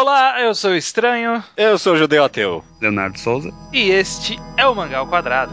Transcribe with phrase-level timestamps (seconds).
[0.00, 1.44] Olá, eu sou o Estranho.
[1.58, 2.64] Eu sou o Judeu Ateu.
[2.80, 3.52] Leonardo Souza.
[3.70, 5.52] E este é o Mangal Quadrado.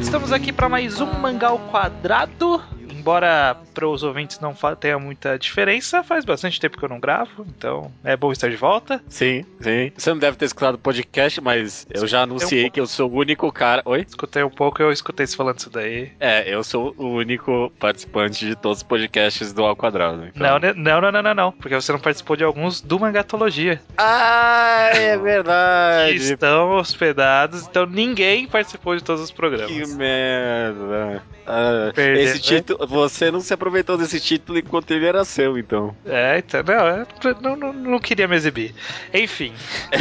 [0.00, 2.62] Estamos aqui para mais um Mangal Quadrado.
[3.06, 7.46] Embora para os ouvintes não tenha muita diferença, faz bastante tempo que eu não gravo,
[7.56, 9.00] então é bom estar de volta.
[9.08, 9.92] Sim, sim.
[9.96, 13.08] Você não deve ter escutado o podcast, mas eu já anunciei um que eu sou
[13.08, 13.80] o único cara.
[13.84, 14.00] Oi?
[14.00, 16.10] Escutei um pouco, eu escutei você falando isso daí.
[16.18, 20.26] É, eu sou o único participante de todos os podcasts do Ao Quadrado.
[20.26, 20.42] Então...
[20.42, 23.80] Não, né, não, não, não, não, não, porque você não participou de alguns do Mangatologia.
[23.96, 26.18] Ah, é verdade.
[26.18, 29.70] Que estão hospedados, então ninguém participou de todos os programas.
[29.70, 31.22] Que merda.
[31.46, 32.40] Ah, Perdeu, esse né?
[32.40, 35.96] título, você não se aproveitou desse título enquanto ele era seu, então.
[36.04, 37.06] É, então, não, é,
[37.40, 38.74] não, não, não queria me exibir.
[39.14, 39.52] Enfim.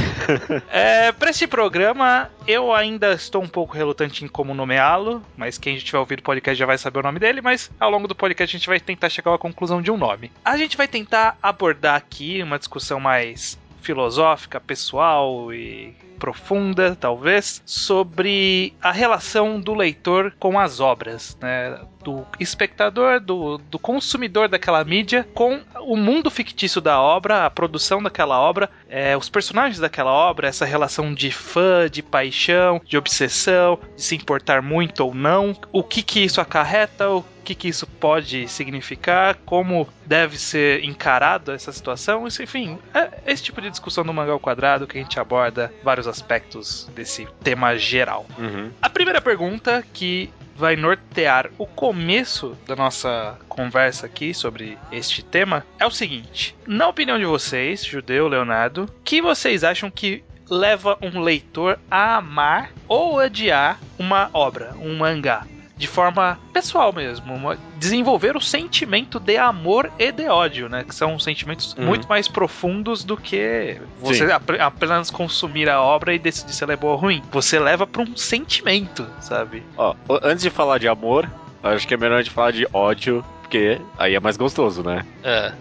[0.72, 5.78] é, para esse programa, eu ainda estou um pouco relutante em como nomeá-lo, mas quem
[5.78, 8.56] tiver ouvido o podcast já vai saber o nome dele, mas ao longo do podcast
[8.56, 10.32] a gente vai tentar chegar à conclusão de um nome.
[10.44, 18.74] A gente vai tentar abordar aqui uma discussão mais filosófica, pessoal e profunda, talvez, sobre
[18.82, 21.80] a relação do leitor com as obras, né?
[22.04, 28.02] Do espectador, do, do consumidor daquela mídia com o mundo fictício da obra, a produção
[28.02, 33.80] daquela obra, é, os personagens daquela obra, essa relação de fã, de paixão, de obsessão,
[33.96, 37.86] de se importar muito ou não, o que que isso acarreta, o que, que isso
[37.86, 44.04] pode significar, como deve ser encarado essa situação, isso, enfim, é esse tipo de discussão
[44.04, 48.26] no Mangá ao Quadrado que a gente aborda vários aspectos desse tema geral.
[48.38, 48.72] Uhum.
[48.82, 55.66] A primeira pergunta que vai nortear o começo da nossa conversa aqui sobre este tema
[55.78, 61.22] é o seguinte: na opinião de vocês, Judeu, Leonardo, que vocês acham que leva um
[61.22, 65.46] leitor a amar ou odiar uma obra, um mangá?
[65.78, 70.84] De forma pessoal mesmo, uma- desenvolver o sentimento de amor e de ódio, né?
[70.84, 71.86] Que são sentimentos Uhum.
[71.86, 76.74] muito mais profundos do que você ap- apenas consumir a obra e decidir se ela
[76.74, 77.22] é boa ou ruim.
[77.32, 79.64] Você leva para um sentimento, sabe?
[79.78, 79.94] Ó,
[80.24, 81.30] antes de falar de amor,
[81.62, 85.04] acho que é melhor a gente falar de ódio, porque aí é mais gostoso, né?
[85.24, 85.52] É.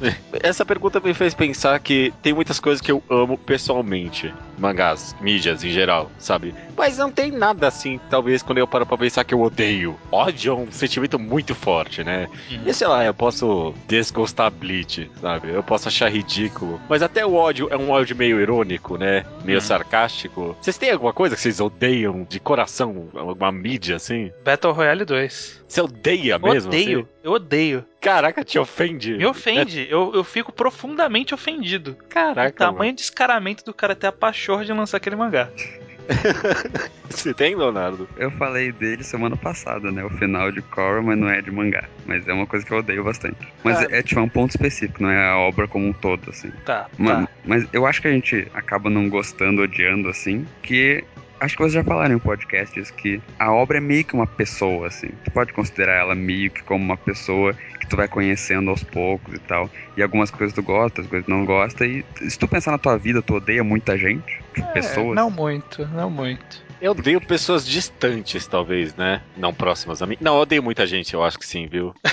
[0.42, 4.32] Essa pergunta me fez pensar que tem muitas coisas que eu amo pessoalmente.
[4.58, 6.54] Mangás, mídias em geral, sabe?
[6.76, 9.96] Mas não tem nada assim, talvez, quando eu paro pra pensar que eu odeio.
[10.10, 12.28] Ódio é um sentimento muito forte, né?
[12.50, 12.62] Uhum.
[12.66, 15.50] E sei lá, eu posso desgostar Bleach, sabe?
[15.50, 16.80] Eu posso achar ridículo.
[16.88, 19.24] Mas até o ódio é um ódio meio irônico, né?
[19.44, 19.62] Meio Hum.
[19.62, 20.56] sarcástico.
[20.60, 23.08] Vocês têm alguma coisa que vocês odeiam de coração?
[23.14, 24.32] Alguma mídia assim?
[24.44, 25.64] Battle Royale 2.
[25.68, 26.68] Você odeia mesmo?
[26.70, 27.08] odeio, assim?
[27.22, 27.84] eu odeio.
[28.00, 29.16] Caraca, te ofende.
[29.16, 29.86] Me ofende.
[29.90, 31.96] Eu, eu fico profundamente ofendido.
[32.00, 32.48] É, caraca.
[32.50, 35.46] o tamanho de descaramento do cara ter a pachorra de lançar aquele mangá.
[35.46, 35.88] mano.
[37.10, 38.08] Você tem, Leonardo?
[38.16, 40.04] Eu falei dele semana passada, né?
[40.04, 41.84] O final de Korra, mas não é de mangá.
[42.06, 43.36] Mas é uma coisa que eu odeio bastante.
[43.64, 43.86] Mas Ah.
[43.90, 46.50] é, tipo, é um ponto específico, não é a obra como um todo, assim.
[46.64, 47.28] Tá, Ma- tá.
[47.44, 51.04] Mas eu acho que a gente acaba não gostando, odiando, assim, que.
[51.40, 54.88] Acho que vocês já falaram em podcasts que a obra é meio que uma pessoa,
[54.88, 55.08] assim.
[55.24, 59.34] Tu pode considerar ela meio que como uma pessoa que tu vai conhecendo aos poucos
[59.34, 59.70] e tal.
[59.96, 61.86] E algumas coisas tu gosta, outras coisas tu não gosta.
[61.86, 65.12] E se tu pensar na tua vida, tu odeia muita gente, tipo, pessoas.
[65.12, 66.67] É, não muito, não muito.
[66.80, 69.20] Eu odeio pessoas distantes, talvez, né?
[69.36, 70.16] Não próximas a mim.
[70.20, 71.94] Não, eu odeio muita gente, eu acho que sim, viu?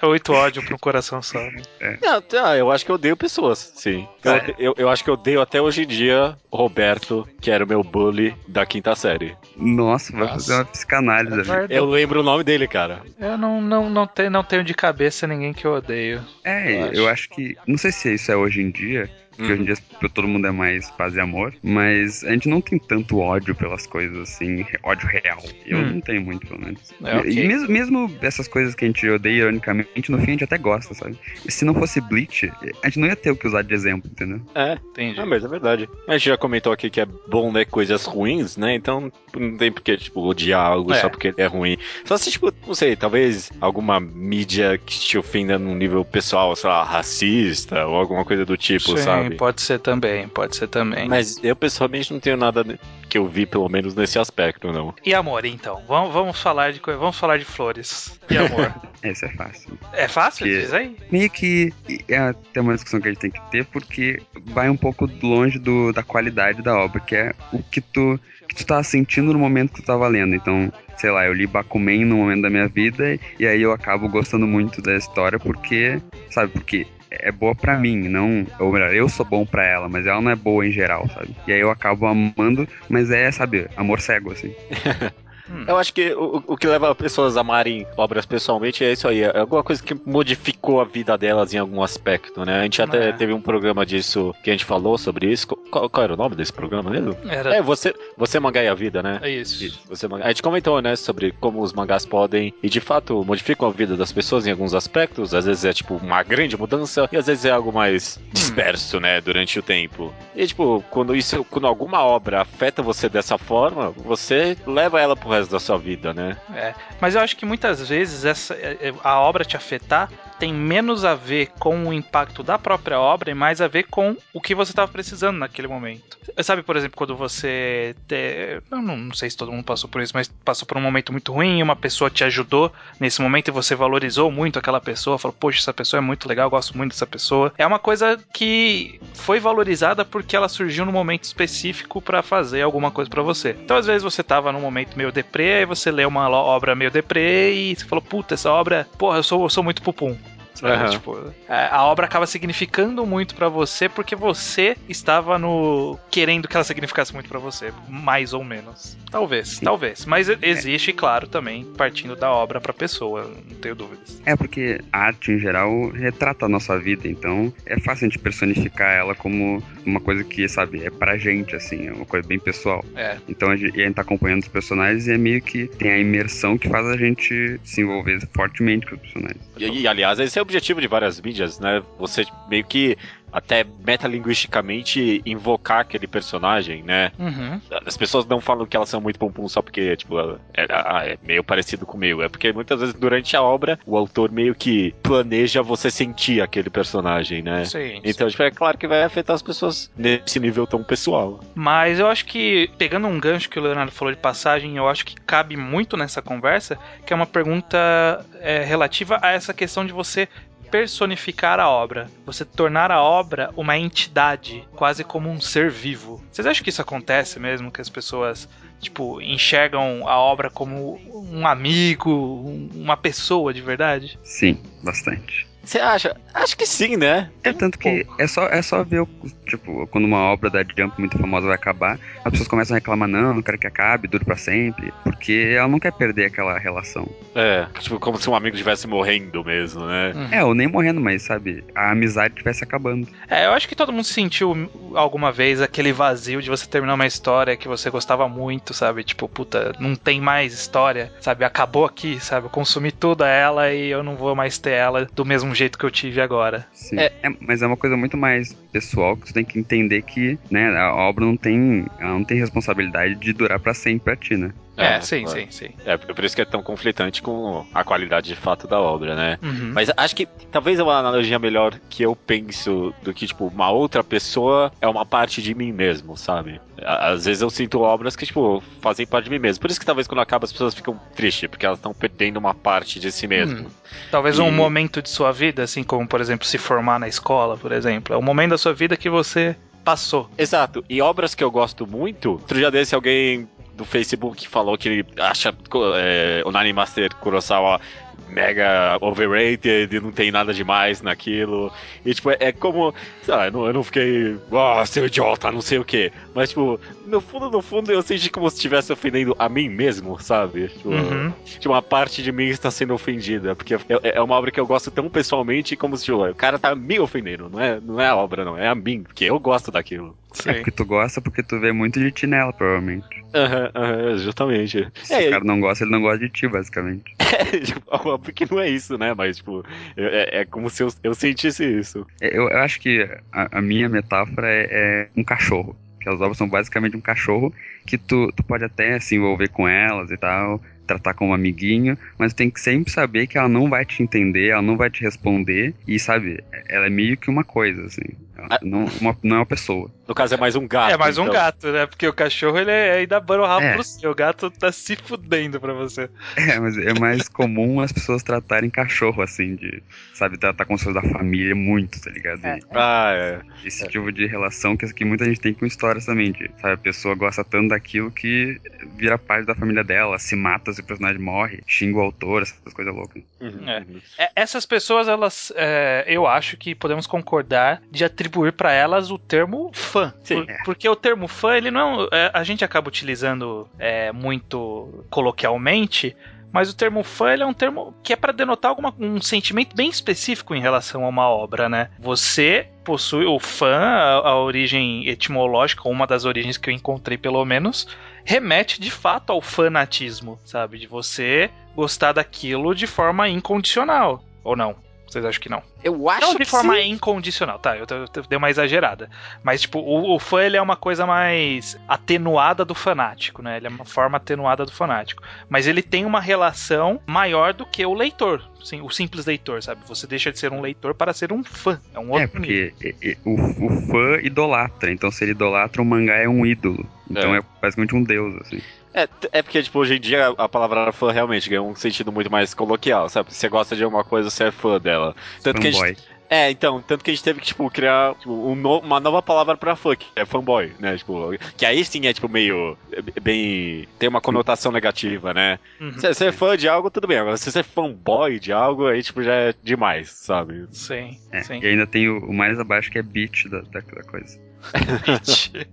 [0.00, 1.38] É oito ódio pra um coração só.
[1.40, 1.98] né?
[2.00, 4.06] Não, tá, eu acho que eu odeio pessoas, sim.
[4.24, 4.54] Eu, É.
[4.58, 7.68] eu, eu acho que eu odeio até hoje em dia o Roberto, que era o
[7.68, 9.36] meu bully da quinta série.
[9.56, 10.34] Nossa, vai Nossa.
[10.34, 11.74] fazer uma psicanálise ali.
[11.74, 13.02] Eu lembro o nome dele, cara.
[13.18, 16.24] Eu não, não, não, tenho, não tenho de cabeça ninguém que eu odeio.
[16.44, 17.08] É, Eu eu acho.
[17.24, 17.28] acho.
[17.30, 17.56] que.
[17.66, 19.10] Não sei se isso é hoje em dia.
[19.38, 19.76] Porque hoje em dia
[20.12, 21.54] todo mundo é mais paz e amor.
[21.62, 25.38] Mas a gente não tem tanto ódio pelas coisas assim, ódio real.
[25.64, 25.92] Eu Hum.
[25.94, 26.92] não tenho muito, pelo menos.
[27.04, 27.30] É, ok.
[27.32, 30.58] E mesmo, mesmo essas coisas que a gente odeia ironicamente, no fim a gente até
[30.58, 31.16] gosta, sabe?
[31.46, 32.50] E se não fosse Bleach,
[32.82, 34.40] a gente não ia ter o que usar de exemplo, entendeu?
[34.54, 35.20] É, Entendi.
[35.20, 35.88] Ah, mas é verdade.
[36.08, 38.74] A gente já comentou aqui que é bom ler coisas ruins, né?
[38.74, 41.00] Então não tem porque, tipo, odiar algo É.
[41.00, 41.76] só porque é ruim.
[42.04, 46.68] Só se, tipo, não sei, talvez alguma mídia que te ofenda num nível pessoal, sei
[46.68, 49.27] lá, racista ou alguma coisa do tipo, Sim, sabe?
[49.36, 51.08] Pode ser também, pode ser também.
[51.08, 52.64] Mas eu pessoalmente não tenho nada
[53.08, 54.94] que eu vi, pelo menos nesse aspecto, não.
[55.04, 55.82] E amor, então?
[55.88, 58.18] Vamos, vamos falar de coisa, vamos falar de flores.
[58.30, 58.72] E amor?
[59.02, 59.78] Esse é fácil.
[59.92, 60.44] é fácil?
[60.46, 60.96] Que- Diz aí.
[61.10, 61.72] Meio que
[62.08, 65.58] é até uma discussão que a gente tem que ter, porque vai um pouco longe
[65.58, 69.38] do, da qualidade da obra, que é o que tu, que tu tá sentindo no
[69.38, 70.34] momento que tu tava lendo.
[70.34, 74.08] Então, sei lá, eu li Bakuman no momento da minha vida, e aí eu acabo
[74.08, 76.00] gostando muito da história, porque,
[76.30, 78.46] sabe, porque é boa pra mim, não.
[78.58, 81.34] Ou melhor, eu sou bom pra ela, mas ela não é boa em geral, sabe?
[81.46, 84.54] E aí eu acabo amando, mas é, sabe, amor cego, assim.
[85.50, 85.64] Hum.
[85.66, 89.22] Eu acho que o, o que leva pessoas a amarem obras pessoalmente é isso aí.
[89.22, 92.60] É alguma coisa que modificou a vida delas em algum aspecto, né?
[92.60, 93.12] A gente até É.
[93.12, 95.46] teve um programa disso que a gente falou sobre isso.
[95.46, 97.16] Qual, qual era o nome desse programa mesmo?
[97.28, 99.18] Era É, você, você mangá e a vida, né?
[99.22, 99.64] é isso.
[99.64, 100.06] Isso, você.
[100.06, 103.96] A gente comentou, né, sobre como os mangás podem e de fato modificam a vida
[103.96, 105.34] das pessoas em alguns aspectos.
[105.34, 109.20] Às vezes é tipo uma grande mudança e às vezes é algo mais disperso, né,
[109.20, 110.12] durante o tempo.
[110.34, 115.28] E tipo, quando isso, quando alguma obra afeta você dessa forma, você leva ela pro
[115.38, 116.36] resto da sua vida, né?
[116.54, 120.52] É, mas eu acho que muitas vezes essa, é, é, a obra te afetar tem
[120.52, 124.40] menos a ver com o impacto da própria obra e mais a ver com o
[124.40, 126.18] que você estava precisando naquele momento.
[126.42, 127.96] Sabe, por exemplo, quando você.
[128.06, 131.10] te- eu não, sei se todo mundo passou por isso, mas passou por um momento
[131.12, 135.36] muito ruim, uma pessoa te ajudou nesse momento e você valorizou muito aquela pessoa, falou,
[135.38, 137.52] poxa, essa pessoa é muito legal, gosto muito dessa pessoa.
[137.58, 142.90] É uma coisa que foi valorizada porque ela surgiu num momento específico para fazer alguma
[142.90, 143.56] coisa para você.
[143.62, 146.90] Então, às vezes, você tava num momento meio deprê, aí você lê uma obra meio
[146.90, 150.16] deprê e você falou, puta, essa obra, porra, eu sou, eu sou muito pupum.
[150.58, 150.72] Sabe?
[150.74, 150.90] Aham.
[150.90, 156.56] Tipo, a a obra acaba significando muito pra você porque você estava no querendo que
[156.56, 158.96] ela significasse muito pra você, mais ou menos.
[159.10, 160.04] Talvez, talvez.
[160.04, 164.20] Mas e- existe, claro, também partindo da obra pra pessoa, não tenho dúvidas.
[164.26, 168.18] É porque a arte em geral retrata a nossa vida, então é fácil a gente
[168.18, 172.38] personificar ela como uma coisa que, sabe, é pra gente, assim, é uma coisa bem
[172.38, 172.84] pessoal.
[172.96, 173.16] É.
[173.28, 175.90] Então a gente, e a gente tá acompanhando os personagens e é meio que tem
[175.92, 179.40] a imersão que faz a gente se envolver fortemente com os personagens.
[179.56, 181.82] E, e, aliás, esse é o objetivo de várias mídias, né?
[181.98, 182.96] Você meio que
[183.32, 187.12] até metalinguisticamente invocar aquele personagem, né?
[187.18, 187.60] Uhum.
[187.86, 190.18] As pessoas não falam que elas são muito pum-pum só porque, tipo,
[190.54, 192.22] é, ah, é meio parecido com o meu.
[192.22, 196.70] É porque muitas vezes durante a obra o autor meio que planeja você sentir aquele
[196.70, 197.64] personagem, né?
[197.64, 198.00] Sim.
[198.04, 201.40] Então, tipo, é claro que vai afetar as pessoas nesse nível tão pessoal.
[201.54, 205.04] Mas eu acho que, pegando um gancho que o Leonardo falou de passagem, eu acho
[205.04, 209.92] que cabe muito nessa conversa, que é uma pergunta é, relativa a essa questão de
[209.92, 210.28] você
[210.70, 216.22] personificar a obra, você tornar a obra uma entidade, quase como um ser vivo.
[216.30, 218.48] Vocês acham que isso acontece mesmo, que as pessoas
[218.80, 221.00] tipo enxergam a obra como
[221.32, 224.18] um amigo, um- uma pessoa de verdade?
[224.22, 225.46] Sim, bastante.
[225.68, 226.16] Você acha?
[226.32, 227.30] Acho que sim, né?
[227.44, 229.08] É tanto que é só, é só ver, o,
[229.46, 233.06] tipo, quando uma obra da Jump muito famosa vai acabar, as pessoas começam a reclamar,
[233.06, 237.06] não, não quero que acabe, dure pra sempre, porque ela não quer perder aquela relação.
[237.34, 240.14] É, tipo, como se um amigo estivesse morrendo mesmo, né?
[240.30, 243.06] É, ou nem morrendo, mas, sabe, a amizade estivesse acabando.
[243.28, 247.06] É, eu acho que todo mundo sentiu alguma vez aquele vazio de você terminar uma
[247.06, 249.04] história que você gostava muito, sabe?
[249.04, 251.44] Tipo, puta, não tem mais história, sabe?
[251.44, 252.46] Acabou aqui, sabe?
[252.46, 255.84] Eu consumi toda ela e eu não vou mais ter ela do mesmo jeito que
[255.84, 256.66] eu tive agora.
[256.72, 256.98] Sim.
[256.98, 257.12] É.
[257.22, 260.68] É, mas é uma coisa muito mais pessoal que tu tem que entender que, né,
[260.76, 264.52] a obra não tem, ela não tem responsabilidade de durar pra sempre pra ti, né?
[264.78, 265.40] É, sim, claro.
[265.40, 265.68] sim, sim.
[265.84, 269.38] É por isso que é tão conflitante com a qualidade de fato da obra, né?
[269.42, 269.72] Uhum.
[269.74, 273.70] Mas acho que talvez é uma analogia melhor que eu penso do que, tipo, uma
[273.70, 276.60] outra pessoa é uma parte de mim mesmo, sabe?
[276.84, 279.60] Às vezes eu sinto obras que, tipo, fazem parte de mim mesmo.
[279.60, 282.54] Por isso que talvez quando acaba as pessoas ficam tristes, porque elas estão perdendo uma
[282.54, 283.66] parte de si mesmo.
[283.66, 283.70] Hum.
[284.10, 287.56] Talvez E- um momento de sua vida, assim como, por exemplo, se formar na escola,
[287.56, 288.14] por exemplo.
[288.14, 290.28] É um momento da sua vida que você passou.
[290.36, 290.84] Exato.
[290.88, 295.06] E obras que eu gosto muito, outro dia desse alguém do Facebook falou que ele
[295.18, 295.54] acha
[295.96, 297.80] é, o Nine Master Kurosawa
[298.28, 301.72] mega overrated não tem nada demais naquilo.
[302.04, 302.92] E, tipo, é, é como.
[303.22, 304.36] Sei lá, eu não, eu não fiquei.
[304.52, 306.12] Ah, seu idiota, não sei o quê.
[306.38, 310.18] Mas, tipo, no fundo, no fundo, eu senti como se estivesse ofendendo a mim mesmo,
[310.20, 310.68] sabe?
[310.68, 311.32] Tipo, Uhum.
[311.44, 313.56] tipo, uma parte de mim está sendo ofendida.
[313.56, 313.80] Porque é,
[314.14, 316.98] é uma obra que eu gosto tão pessoalmente como se, tipo, o cara tá me
[317.00, 317.48] ofendendo.
[317.50, 318.56] Não é, não é a obra, não.
[318.56, 319.02] É a mim.
[319.02, 320.16] Porque eu gosto daquilo.
[320.32, 320.50] Sim.
[320.50, 323.06] É porque tu gosta porque tu vê muito de ti nela, provavelmente.
[323.34, 324.86] Aham, aham, justamente.
[325.02, 327.04] Se É, o cara não gosta, ele não gosta de ti, basicamente.
[327.18, 329.14] é, tipo, óbvio que não é isso, né?
[329.14, 329.64] Mas, tipo,
[329.96, 332.06] é, é como se eu, eu sentisse isso.
[332.20, 335.76] É, Eu, eu acho que a, a minha metáfora é, é um cachorro.
[336.08, 337.52] As obras são basicamente um cachorro
[337.86, 342.32] que tu, tu pode até se envolver com elas e tal, tratar como amiguinho, mas
[342.32, 345.74] tem que sempre saber que ela não vai te entender, ela não vai te responder,
[345.86, 348.16] e sabe, ela é meio que uma coisa, assim.
[348.50, 348.58] Ah.
[348.62, 349.90] Não, uma, não é uma pessoa.
[350.06, 350.92] No caso, é mais um gato.
[350.92, 351.34] É mais um então.
[351.34, 351.86] gato, né?
[351.86, 353.74] Porque o cachorro ele é, ainda bana o rabo É.
[353.74, 354.10] pro seu.
[354.10, 356.08] O gato tá se fudendo pra você.
[356.36, 359.82] É, mas é mais comum as pessoas tratarem cachorro assim, de,
[360.14, 362.44] sabe, tratar se fosse da família muito, tá ligado?
[362.44, 362.58] É.
[362.58, 363.40] E Ah, é.
[363.66, 366.78] esse tipo de relação que, que muita gente tem com histórias também, de, sabe, a
[366.78, 368.60] pessoa gosta tanto daquilo que
[368.96, 372.72] vira parte da família dela, se mata se o personagem morre, xinga o autor, essas
[372.72, 373.22] coisas loucas.
[373.40, 373.84] Uhum, É.
[374.18, 379.18] É, essas pessoas, elas, é, eu acho que podemos concordar de atribuir pra elas o
[379.18, 380.12] termo fã.
[380.22, 380.44] Sim.
[380.44, 382.08] Por- porque o termo fã, ele não.
[382.12, 386.16] é, a gente acaba utilizando é, muito coloquialmente.
[386.50, 389.76] Mas o termo fã ele é um termo que é pra denotar alguma, um sentimento
[389.76, 391.90] bem específico em relação a uma obra, né?
[391.98, 397.18] Você possui o fã, a, a origem etimológica, ou uma das origens que eu encontrei
[397.18, 397.86] pelo menos,
[398.24, 400.78] remete de fato ao fanatismo, sabe?
[400.78, 404.24] De você gostar daquilo de forma incondicional.
[404.42, 404.74] Ou não?
[405.08, 405.62] Vocês acham que não?
[405.82, 406.90] Eu acho não de que forma sim.
[406.92, 407.76] incondicional, tá?
[407.76, 409.08] Eu, eu, eu dei uma exagerada.
[409.42, 413.56] Mas, tipo, o, o fã ele é uma coisa mais atenuada do fanático, né?
[413.56, 415.22] Ele é uma forma atenuada do fanático.
[415.48, 418.42] Mas ele tem uma relação maior do que o leitor.
[418.62, 419.80] Sim, o simples leitor, sabe?
[419.86, 421.80] Você deixa de ser um leitor para ser um fã.
[421.94, 422.72] É um outro É, nível.
[422.76, 426.44] porque e- e- o, o fã idolatra, então se ele idolatra, o mangá é um
[426.44, 426.84] ídolo.
[427.10, 428.60] Então é, basicamente um deus, assim.
[428.98, 432.30] É, é porque, tipo, hoje em dia a palavra fã realmente ganhou um sentido muito
[432.30, 433.32] mais coloquial, sabe?
[433.32, 435.14] Se você gosta de alguma coisa, você é fã dela.
[435.42, 435.96] Tanto que a gente, Fanboy.
[436.28, 439.22] é, então, tanto que a gente teve que, tipo, criar tipo, um no- uma nova
[439.22, 440.96] palavra pra fã, que é fanboy, né?
[440.96, 442.76] Tipo, que aí sim é, tipo, meio.
[442.92, 443.86] é bem.
[444.00, 445.58] tem uma conotação negativa, né?
[445.80, 445.92] Uhum.
[445.98, 447.18] Se você é fã de algo, tudo bem.
[447.18, 450.66] Agora, se você é fanboy de algo, aí, tipo, já é demais, sabe?
[450.72, 451.60] Sim, É, sim.
[451.62, 454.40] E ainda tem o, o mais abaixo que é beat da, da, da coisa.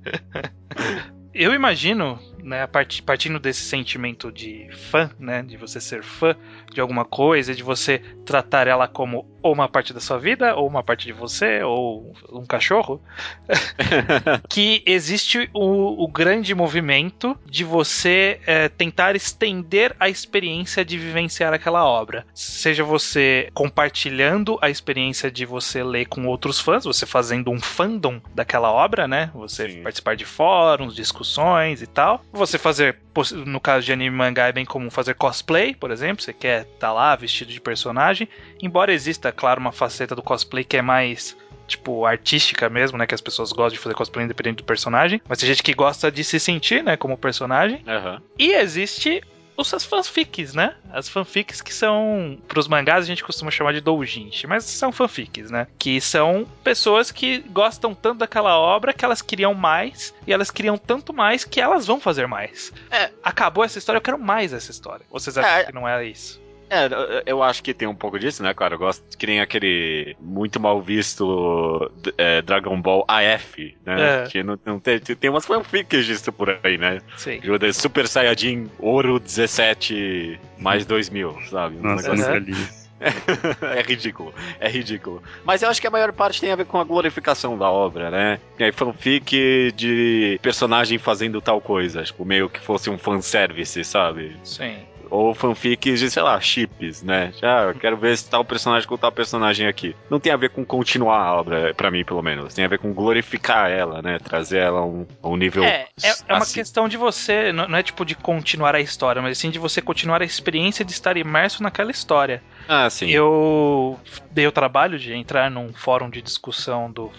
[1.34, 2.68] Eu imagino, né,
[3.06, 6.36] partindo desse sentimento de fã, né, de você ser fã
[6.72, 10.68] de alguma coisa, de você tratar ela como ou uma parte da sua vida, ou
[10.68, 13.00] uma parte de você, ou um cachorro,
[14.50, 21.54] que existe o, o grande movimento de você é, tentar estender a experiência de vivenciar
[21.54, 22.26] aquela obra.
[22.34, 28.20] Seja você compartilhando a experiência de você ler com outros fãs, você fazendo um fandom
[28.34, 29.30] daquela obra, né?
[29.36, 29.84] Você Sim.
[29.84, 32.20] participar de fóruns, discussões e tal.
[32.36, 32.98] Você fazer,
[33.46, 36.24] no caso de anime e mangá, é bem comum fazer cosplay, por exemplo.
[36.24, 38.28] Você quer estar lá vestido de personagem.
[38.62, 41.36] Embora exista, claro, uma faceta do cosplay que é mais
[41.68, 43.08] tipo, artística mesmo, né?
[43.08, 45.22] Que as pessoas gostam de fazer cosplay independente do personagem.
[45.28, 46.96] Mas tem gente que gosta de se sentir, né?
[46.98, 47.82] Como personagem.
[47.88, 48.22] Aham.
[48.38, 49.24] E existe
[49.58, 50.76] os as fanfics, né?
[50.92, 55.50] As fanfics que são, pros mangás a gente costuma chamar de doujinshi, mas são fanfics,
[55.50, 55.68] né?
[55.78, 60.78] Que são pessoas que gostam tanto daquela obra que elas queriam mais e elas queriam
[60.78, 62.72] tanto mais que elas vão fazer mais.
[62.92, 63.12] É.
[63.24, 65.06] Acabou essa história, eu quero mais essa história.
[65.10, 65.64] Ou vocês acham É.
[65.66, 66.45] que não é isso?
[66.70, 66.88] É,
[67.26, 68.76] eu- acho que tem um pouco disso, né, cara?
[68.76, 74.24] Eu gosto que nem aquele muito mal visto é, Dragon Ball AF, né?
[74.24, 74.28] É.
[74.28, 77.00] Que não, não tem, tem umas fanfics disso por aí, né?
[77.18, 77.40] Sim.
[77.44, 81.78] Ajuda Super Saiyajin Ouro 17 mais 2000, sabe?
[81.78, 82.86] Um Nossa, negócio- isso.
[83.62, 85.22] é ridículo, é ridículo.
[85.44, 88.10] Mas eu acho que a maior parte tem a ver com a glorificação da obra,
[88.10, 88.40] né?
[88.58, 94.38] E aí, fanfic de personagem fazendo tal coisa, tipo, meio que fosse um fanservice, sabe?
[94.46, 94.78] Sim.
[95.10, 97.32] Ou fanfics de, sei lá, chips, né?
[97.40, 99.96] Já eu quero ver se tal personagem com tal personagem aqui.
[100.10, 102.54] Não tem a ver com continuar a obra, pra mim, pelo menos.
[102.54, 104.18] Tem a ver com glorificar ela, né?
[104.20, 105.64] Trazer ela a um, a um nível.
[105.64, 106.56] É, é, é uma assim.
[106.56, 109.82] questão de você, não não é tipo de continuar a história, mas sim de você
[109.82, 112.42] continuar a experiência de estar imerso naquela história.
[112.68, 113.10] Ah, sim.
[113.10, 114.00] Eu
[114.32, 117.10] dei o trabalho de entrar num fórum de discussão do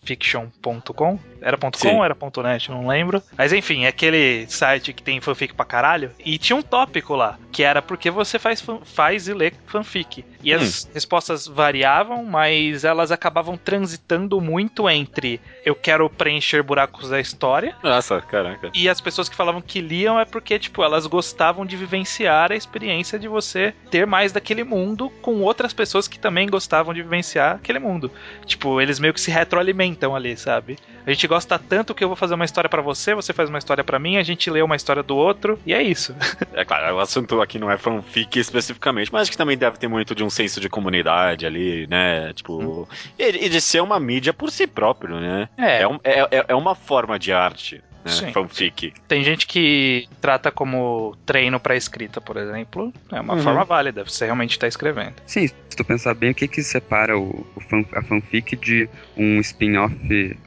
[0.00, 1.18] fanfiction.com.
[1.40, 1.96] Era .com Sim.
[1.96, 3.22] ou era .net, não lembro.
[3.36, 6.10] Mas enfim, é aquele site que tem fanfic pra caralho.
[6.24, 10.24] E tinha um tópico lá, que era porque você faz, faz e lê fanfic.
[10.42, 17.20] E as respostas variavam, mas elas acabavam transitando muito entre eu quero preencher buracos da
[17.20, 18.70] história Nossa, caraca.
[18.74, 22.56] e as pessoas que falavam que liam é porque, tipo, elas gostavam de vivenciar a
[22.56, 27.56] experiência de você ter mais daquele mundo com outras pessoas que também gostavam de vivenciar
[27.56, 28.10] aquele mundo.
[28.46, 30.76] Tipo, eles meio que se retroalimentam ali, sabe?
[31.06, 33.58] A gente gosta tanto que eu vou fazer uma história pra você, você faz uma
[33.58, 36.14] história pra mim, a gente lê uma história do outro, e é isso.
[36.52, 39.88] É claro, o assunto aqui não é fanfic especificamente, mas acho que também deve ter
[39.88, 42.32] muito de um senso de comunidade ali, né?
[42.34, 42.88] Tipo.
[43.18, 45.48] E, e de ser uma mídia por si próprio, né?
[45.56, 48.10] É, É, um- é, é- é uma forma de arte, né?
[48.10, 48.32] Sim.
[48.32, 48.92] Fanfic.
[49.08, 52.92] tem gente que trata como treino pra escrita, por exemplo.
[53.12, 53.42] É uma Uhum.
[53.42, 55.14] forma válida, você realmente tá escrevendo.
[55.26, 58.88] Sim, se tu pensar bem, o que que separa o, o fan- a fanfic de
[59.16, 59.94] um spin-off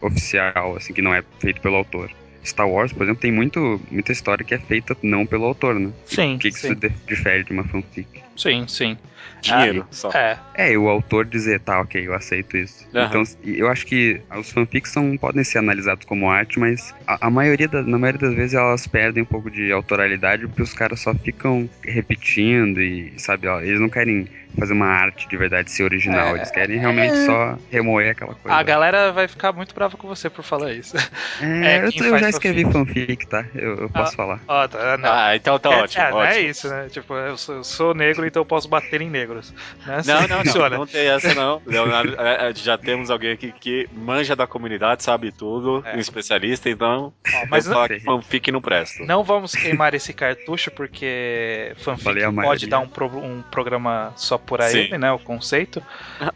[0.01, 2.11] oficial, assim, que não é feito pelo autor?
[2.45, 5.93] Star Wars, por exemplo, tem muito, muita história que é feita não pelo autor, né?
[6.05, 6.35] Sim.
[6.35, 6.73] O que, que sim.
[6.73, 8.21] isso difere de uma fanfic?
[8.35, 8.97] Sim, sim.
[9.43, 10.09] Dinheiro, só.
[10.11, 10.37] É.
[10.55, 12.87] É, o autor dizer, tá, ok, eu aceito isso.
[12.95, 13.07] Aham.
[13.07, 17.29] Então, eu acho que os fanfics são, podem ser analisados como arte, mas a, a
[17.29, 21.01] maioria da, na maioria das vezes elas perdem um pouco de autoralidade porque os caras
[21.01, 25.83] só ficam repetindo e, sabe, ó, eles não querem fazer uma arte de verdade ser
[25.83, 27.25] original, É, eles querem realmente é.
[27.25, 28.55] só remoer aquela coisa.
[28.57, 30.95] A galera vai ficar muito brava com você por falar isso.
[30.97, 31.03] É,
[31.83, 33.45] é, eu, quem eu faz já escrevi fanfic, tá?
[33.55, 34.39] Eu, eu posso falar.
[34.47, 35.09] Ó, tá, não.
[35.11, 36.03] Ah, então tá É, ótimo.
[36.03, 36.49] é, não é ótimo.
[36.49, 36.87] isso, né?
[36.89, 39.53] Tipo, eu sou, eu sou negro, então eu posso bater em negros.
[39.85, 40.01] Né?
[40.05, 40.77] Não, não, não, funciona.
[40.77, 41.61] não tem essa não.
[41.65, 45.95] Leonardo, é, é, já temos alguém aqui que manja da comunidade, sabe tudo, É.
[45.95, 49.03] um especialista, então Ó, mas não, que fanfic não presta.
[49.05, 54.61] não vamos queimar esse cartucho, porque fanfic pode dar um, pro- um programa só por
[54.61, 54.97] aí, Sim.
[54.97, 55.11] né?
[55.11, 55.81] O conceito.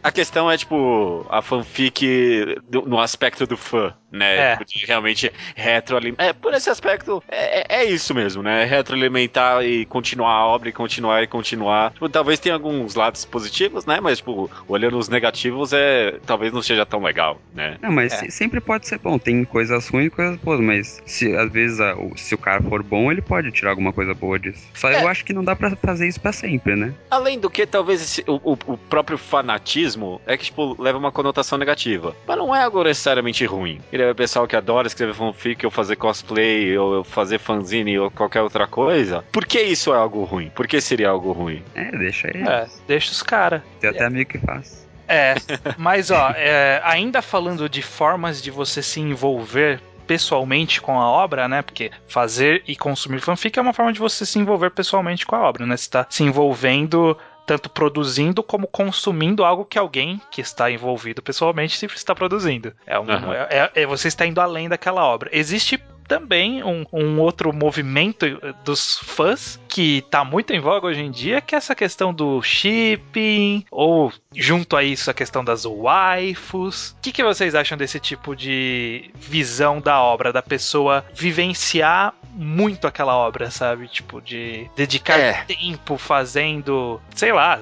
[0.02, 4.52] A questão é, tipo, a fanfic no aspecto do fã, né?
[4.52, 4.56] É.
[4.56, 6.26] Tipo, de realmente retroalimentar.
[6.26, 8.64] É, por esse aspecto, é, é- é isso mesmo, né?
[8.64, 11.92] Retroalimentar e continuar a obra e continuar e continuar.
[11.92, 14.00] Tipo, talvez tenha alguns lados positivos, né?
[14.00, 17.76] Mas, tipo, olhando os negativos, é talvez não seja tão legal, né?
[17.82, 18.16] Não, mas É.
[18.16, 19.18] se- sempre pode ser bom.
[19.18, 22.62] Tem coisas ruins e coisas boas, mas se às vezes a- o- se o cara
[22.62, 24.66] for bom, ele pode tirar alguma coisa boa disso.
[24.74, 25.02] Só É.
[25.02, 26.92] eu acho que não dá pra fazer isso pra sempre, né?
[27.10, 31.12] Além do que, talvez esse- o, o- o próprio fanatismo é que, tipo, leva uma
[31.12, 32.14] conotação negativa.
[32.26, 33.80] Mas não é algo necessariamente ruim.
[33.92, 38.10] Ele é o pessoal que adora escrever fanfic, ou fazer cosplay, ou fazer fanzine, ou
[38.10, 39.24] qualquer outra coisa.
[39.32, 40.50] Por que isso é algo ruim?
[40.54, 41.62] Por que seria algo ruim?
[41.74, 42.42] É, deixa aí.
[42.42, 43.62] É, deixa os caras.
[43.80, 44.86] Tem até amigo que faz.
[45.08, 45.34] É,
[45.78, 51.46] mas ó, é, ainda falando de formas de você se envolver pessoalmente com a obra,
[51.46, 51.60] né?
[51.60, 55.40] Porque fazer e consumir fanfic é uma forma de você se envolver pessoalmente com a
[55.40, 55.76] obra, né?
[55.76, 57.16] Você está se envolvendo
[57.48, 62.74] tanto produzindo como consumindo algo que alguém que está envolvido pessoalmente está produzindo.
[62.86, 63.32] É, um, Aham.
[63.48, 65.30] é, é- você está indo além daquela obra.
[65.32, 68.26] Existe também um, um outro movimento
[68.64, 72.42] dos fãs que tá muito em voga hoje em dia, que é essa questão do
[72.42, 76.90] shipping, ou junto a isso a questão das waifus.
[76.98, 82.86] O que, que vocês acham desse tipo de visão da obra, da pessoa vivenciar muito
[82.86, 83.88] aquela obra, sabe?
[83.88, 85.44] Tipo, de dedicar É.
[85.44, 87.60] tempo fazendo, sei lá,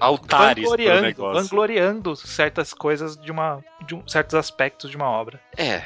[0.00, 5.40] Altares vangloriando, vangloriando certas coisas de uma de um- certos aspectos de uma obra.
[5.56, 5.82] É.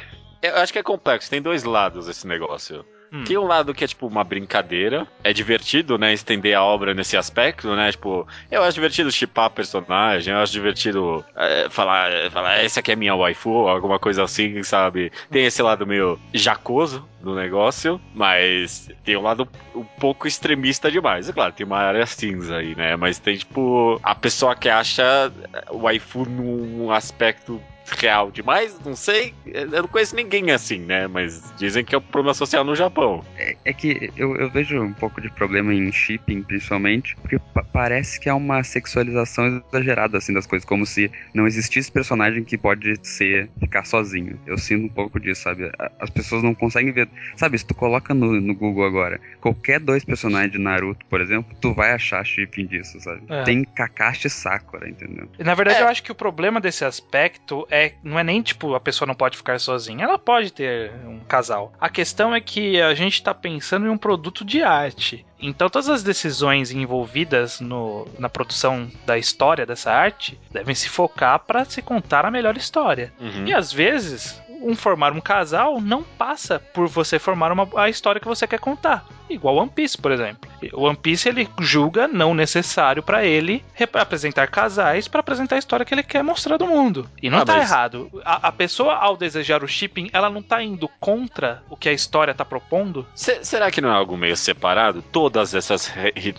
[0.49, 2.85] Eu acho que é complexo, tem dois lados esse negócio.
[3.13, 3.25] Hum.
[3.25, 5.07] Tem um lado que é tipo uma brincadeira.
[5.23, 6.13] É divertido, né?
[6.13, 7.91] Estender a obra nesse aspecto, né?
[7.91, 12.93] Tipo, eu acho divertido chipar personagem, eu acho divertido é, falar, é, falar, essa aqui
[12.93, 15.13] é minha waifu, alguma coisa assim, sabe?
[15.31, 21.29] Tem esse lado meio jacoso do negócio, mas tem um lado um pouco extremista demais.
[21.29, 22.97] É claro, tem uma área cinza aí, né?
[22.97, 25.33] Mas tem, tipo, a pessoa que acha
[25.71, 27.61] o waifu num aspecto
[28.01, 29.35] real demais, não sei.
[29.47, 31.07] Eu não conheço ninguém assim, né?
[31.07, 33.25] Mas dizem que é um problema social no Japão.
[33.37, 37.63] É, é que eu, eu vejo um pouco de problema em shipping, principalmente, porque pa-
[37.63, 42.57] parece que há uma sexualização exagerada assim das coisas, como se não existisse personagem que
[42.59, 44.39] pode ser ficar sozinho.
[44.47, 45.71] Eu sinto um pouco disso, sabe?
[46.01, 47.09] As pessoas não conseguem ver.
[47.37, 51.55] Sabe, se tu coloca no, no Google agora, qualquer dois personagens de Naruto, por exemplo,
[51.61, 53.23] tu vai achar shipping disso, sabe?
[53.29, 53.43] É.
[53.43, 55.29] Tem Kakashi e Sakura, entendeu?
[55.39, 55.83] Na verdade, É.
[55.83, 59.15] eu acho que o problema desse aspecto é não é nem tipo a pessoa não
[59.15, 61.73] pode ficar sozinha, ela pode ter um casal.
[61.81, 65.25] A questão é que a gente tá pensando em um produto de arte.
[65.39, 71.41] Então todas as decisões envolvidas no, na produção da história dessa arte devem se focar
[71.41, 73.13] para se contar a melhor história.
[73.21, 73.47] Uhum.
[73.47, 78.21] E às vezes, um formar um casal não passa por você formar uma, a história
[78.21, 79.05] que você quer contar.
[79.29, 80.49] Igual One Piece, por exemplo.
[80.73, 85.85] O One Piece ele julga não necessário pra ele apresentar casais pra apresentar a história
[85.85, 87.11] que ele quer mostrar do mundo.
[87.21, 88.09] E não Ah, tá mas- errado.
[88.25, 91.93] A, a pessoa, ao desejar o shipping, ela não tá indo contra o que a
[91.93, 93.05] história tá propondo.
[93.17, 95.03] Se- será que não é algo meio separado?
[95.11, 95.93] Todas essas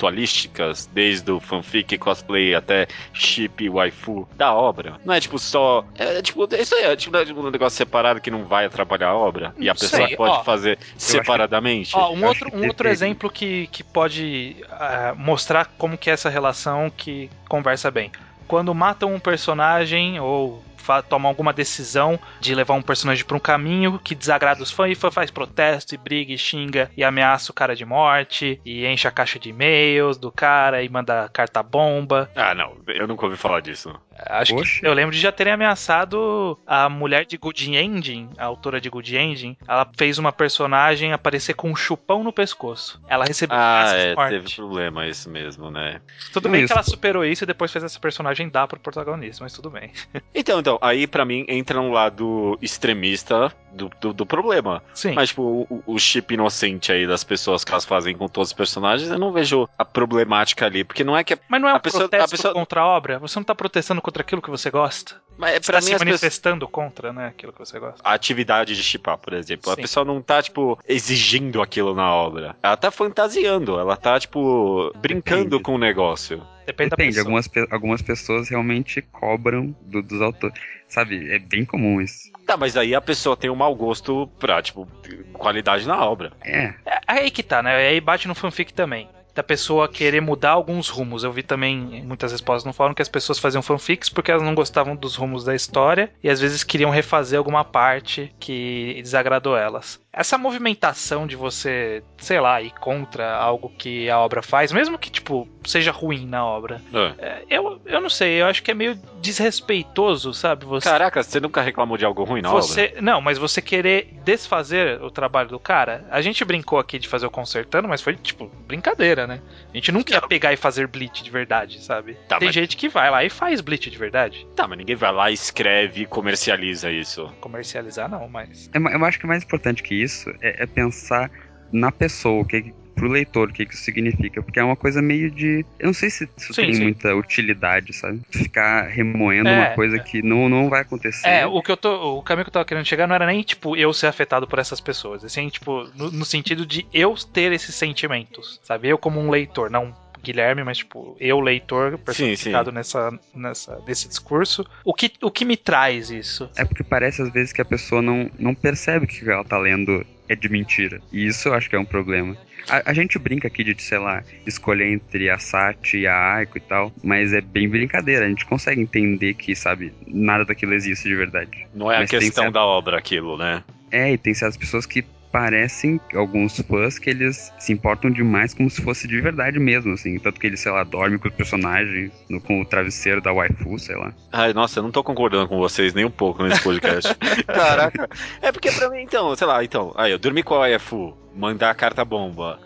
[0.07, 5.83] ritualísticas, desde o fanfic, cosplay até chip e waifu da obra, não é tipo só.
[5.97, 8.65] É, é tipo, isso aí é tipo, é tipo um negócio separado que não vai
[8.65, 10.43] atrapalhar a obra e a Não pessoa sei, pode ó.
[10.43, 11.91] fazer separadamente.
[11.95, 16.13] Ó, um Eu outro, um outro exemplo que, que pode ah, mostrar como que é
[16.13, 18.11] essa relação que conversa bem.
[18.47, 20.63] Quando matam um personagem ou
[21.09, 24.95] tomam alguma decisão de levar um personagem para um caminho que desagrada os fãs e
[24.95, 29.07] fã faz protesto e briga e xinga e ameaça o cara de morte e enche
[29.07, 32.29] a caixa de e-mails do cara e manda carta bomba.
[32.35, 33.93] Ah, não, eu nunca ouvi falar disso.
[34.25, 34.79] Acho Oxe.
[34.79, 38.89] que eu lembro de já terem ameaçado a mulher de Good Ending, a autora de
[38.89, 39.55] Good Ending.
[39.67, 42.99] Ela fez uma personagem aparecer com um chupão no pescoço.
[43.07, 44.29] Ela recebeu Ah, é, morte.
[44.31, 46.01] teve problema isso mesmo, né?
[46.33, 49.43] Tudo bem isso- que ela superou isso e depois fez essa personagem dar pro protagonista,
[49.43, 49.91] mas tudo bem.
[50.33, 54.81] Então, então, então, aí pra mim entra um lado extremista do, do, do problema.
[54.93, 55.13] Sim.
[55.13, 58.53] Mas, tipo, o, o chip inocente aí das pessoas que elas fazem com todos os
[58.53, 60.83] personagens, eu não vejo a problemática ali.
[60.83, 61.37] Porque não é que.
[61.49, 63.19] Mas não é um a pessoa- a protesto pessoa- contra a obra?
[63.19, 65.21] Você não tá protestando contra aquilo que você gosta?
[65.37, 66.05] Mas Você pra tá mim se as pessoas.
[66.05, 67.27] manifestando contra, né?
[67.27, 68.01] Aquilo que você gosta.
[68.03, 69.71] A atividade de chipar, por exemplo.
[69.71, 69.81] A Sim.
[69.81, 72.55] pessoa não tá, tipo, exigindo aquilo na obra.
[72.63, 75.63] Ela tá fantasiando, ela tá, tipo, brincando Depende.
[75.63, 76.41] com o negócio.
[76.65, 77.21] Depende, da Depende, pessoa.
[77.23, 80.59] algumas, pe- algumas pessoas realmente cobram do- dos autores.
[80.89, 82.31] Sabe, é bem comum isso.
[82.45, 84.87] Tá, mas aí a pessoa tem um mau gosto pra, tipo,
[85.33, 86.31] qualidade na obra.
[86.43, 87.75] É, É aí que tá, né?
[87.75, 89.07] Aí bate no fanfic também.
[89.37, 91.23] Da pessoa querer mudar alguns rumos.
[91.23, 94.55] Eu vi também muitas respostas no fórum que as pessoas faziam fanfics porque elas não
[94.55, 100.01] gostavam dos rumos da história e às vezes queriam refazer alguma parte que desagradou elas.
[100.17, 105.09] Essa movimentação de você, sei lá, ir contra algo que a obra faz, mesmo que,
[105.11, 107.13] tipo, seja ruim na obra, É.
[107.19, 110.65] é, eu, eu não sei, eu acho que é meio desrespeitoso, sabe?
[110.65, 112.61] Você Caraca, você nunca reclamou de algo ruim na obra?
[112.61, 117.07] você, não, mas você querer desfazer o trabalho do cara, a gente brincou aqui de
[117.07, 119.39] fazer o consertando, mas foi tipo brincadeira, né?
[119.71, 122.15] A gente nunca ia pegar e fazer bleach de verdade, sabe?
[122.27, 124.47] Tá, Tem mas- gente que vai lá e faz bleach de verdade.
[124.55, 127.31] Tá, mas ninguém vai lá, escreve e comercializa isso.
[127.39, 130.06] Comercializar não, mas É ma- Eu acho que mais importante que isso
[130.41, 131.29] é, é pensar
[131.71, 134.41] na pessoa, o que pro leitor, o que que isso significa.
[134.41, 135.63] Porque é uma coisa meio de.
[135.79, 136.83] Eu não sei se isso Sim, tem sim.
[136.83, 138.19] muita utilidade, sabe?
[138.31, 141.27] Ficar remoendo É, uma coisa que não, não vai acontecer.
[141.27, 142.17] É, o que eu tô.
[142.17, 144.57] O caminho que eu tava querendo chegar não era nem, tipo, eu ser afetado por
[144.57, 145.23] essas pessoas.
[145.23, 148.59] Assim, tipo, no, no sentido de eu ter esses sentimentos.
[148.63, 148.89] Sabe?
[148.89, 154.65] Eu como um leitor, não Guilherme, mas tipo, eu, leitor, personificado Nessa, nessa, nesse discurso.
[154.83, 156.49] O que, o que me traz isso?
[156.57, 159.43] É porque parece às vezes que a pessoa não, não percebe que o que ela
[159.43, 161.01] tá lendo é de mentira.
[161.11, 162.35] E isso eu acho que é um problema.
[162.69, 166.57] A, a gente brinca aqui de, sei lá, escolher entre a Sati e a Aiko
[166.57, 168.25] e tal, mas é bem brincadeira.
[168.25, 171.65] A gente consegue entender que, sabe, nada daquilo existe de verdade.
[171.73, 173.63] Não é Mas a questão certo- da obra aquilo, né?
[173.89, 175.01] É, e tem certas pessoas que
[175.37, 180.17] parecem, alguns fãs, que eles se importam demais como se fosse de verdade mesmo, assim.
[180.17, 183.77] Tanto que eles, sei lá, dormem com os personagens, no- com o travesseiro da waifu,
[183.77, 184.11] sei lá.
[184.31, 187.13] Ai, nossa, eu não tô concordando com vocês nem um pouco nesse podcast.
[187.45, 188.09] Caraca.
[188.41, 191.69] É porque pra mim, então, sei lá, então, aí eu dormi com a EFU, mandar
[191.69, 192.59] a carta bomba.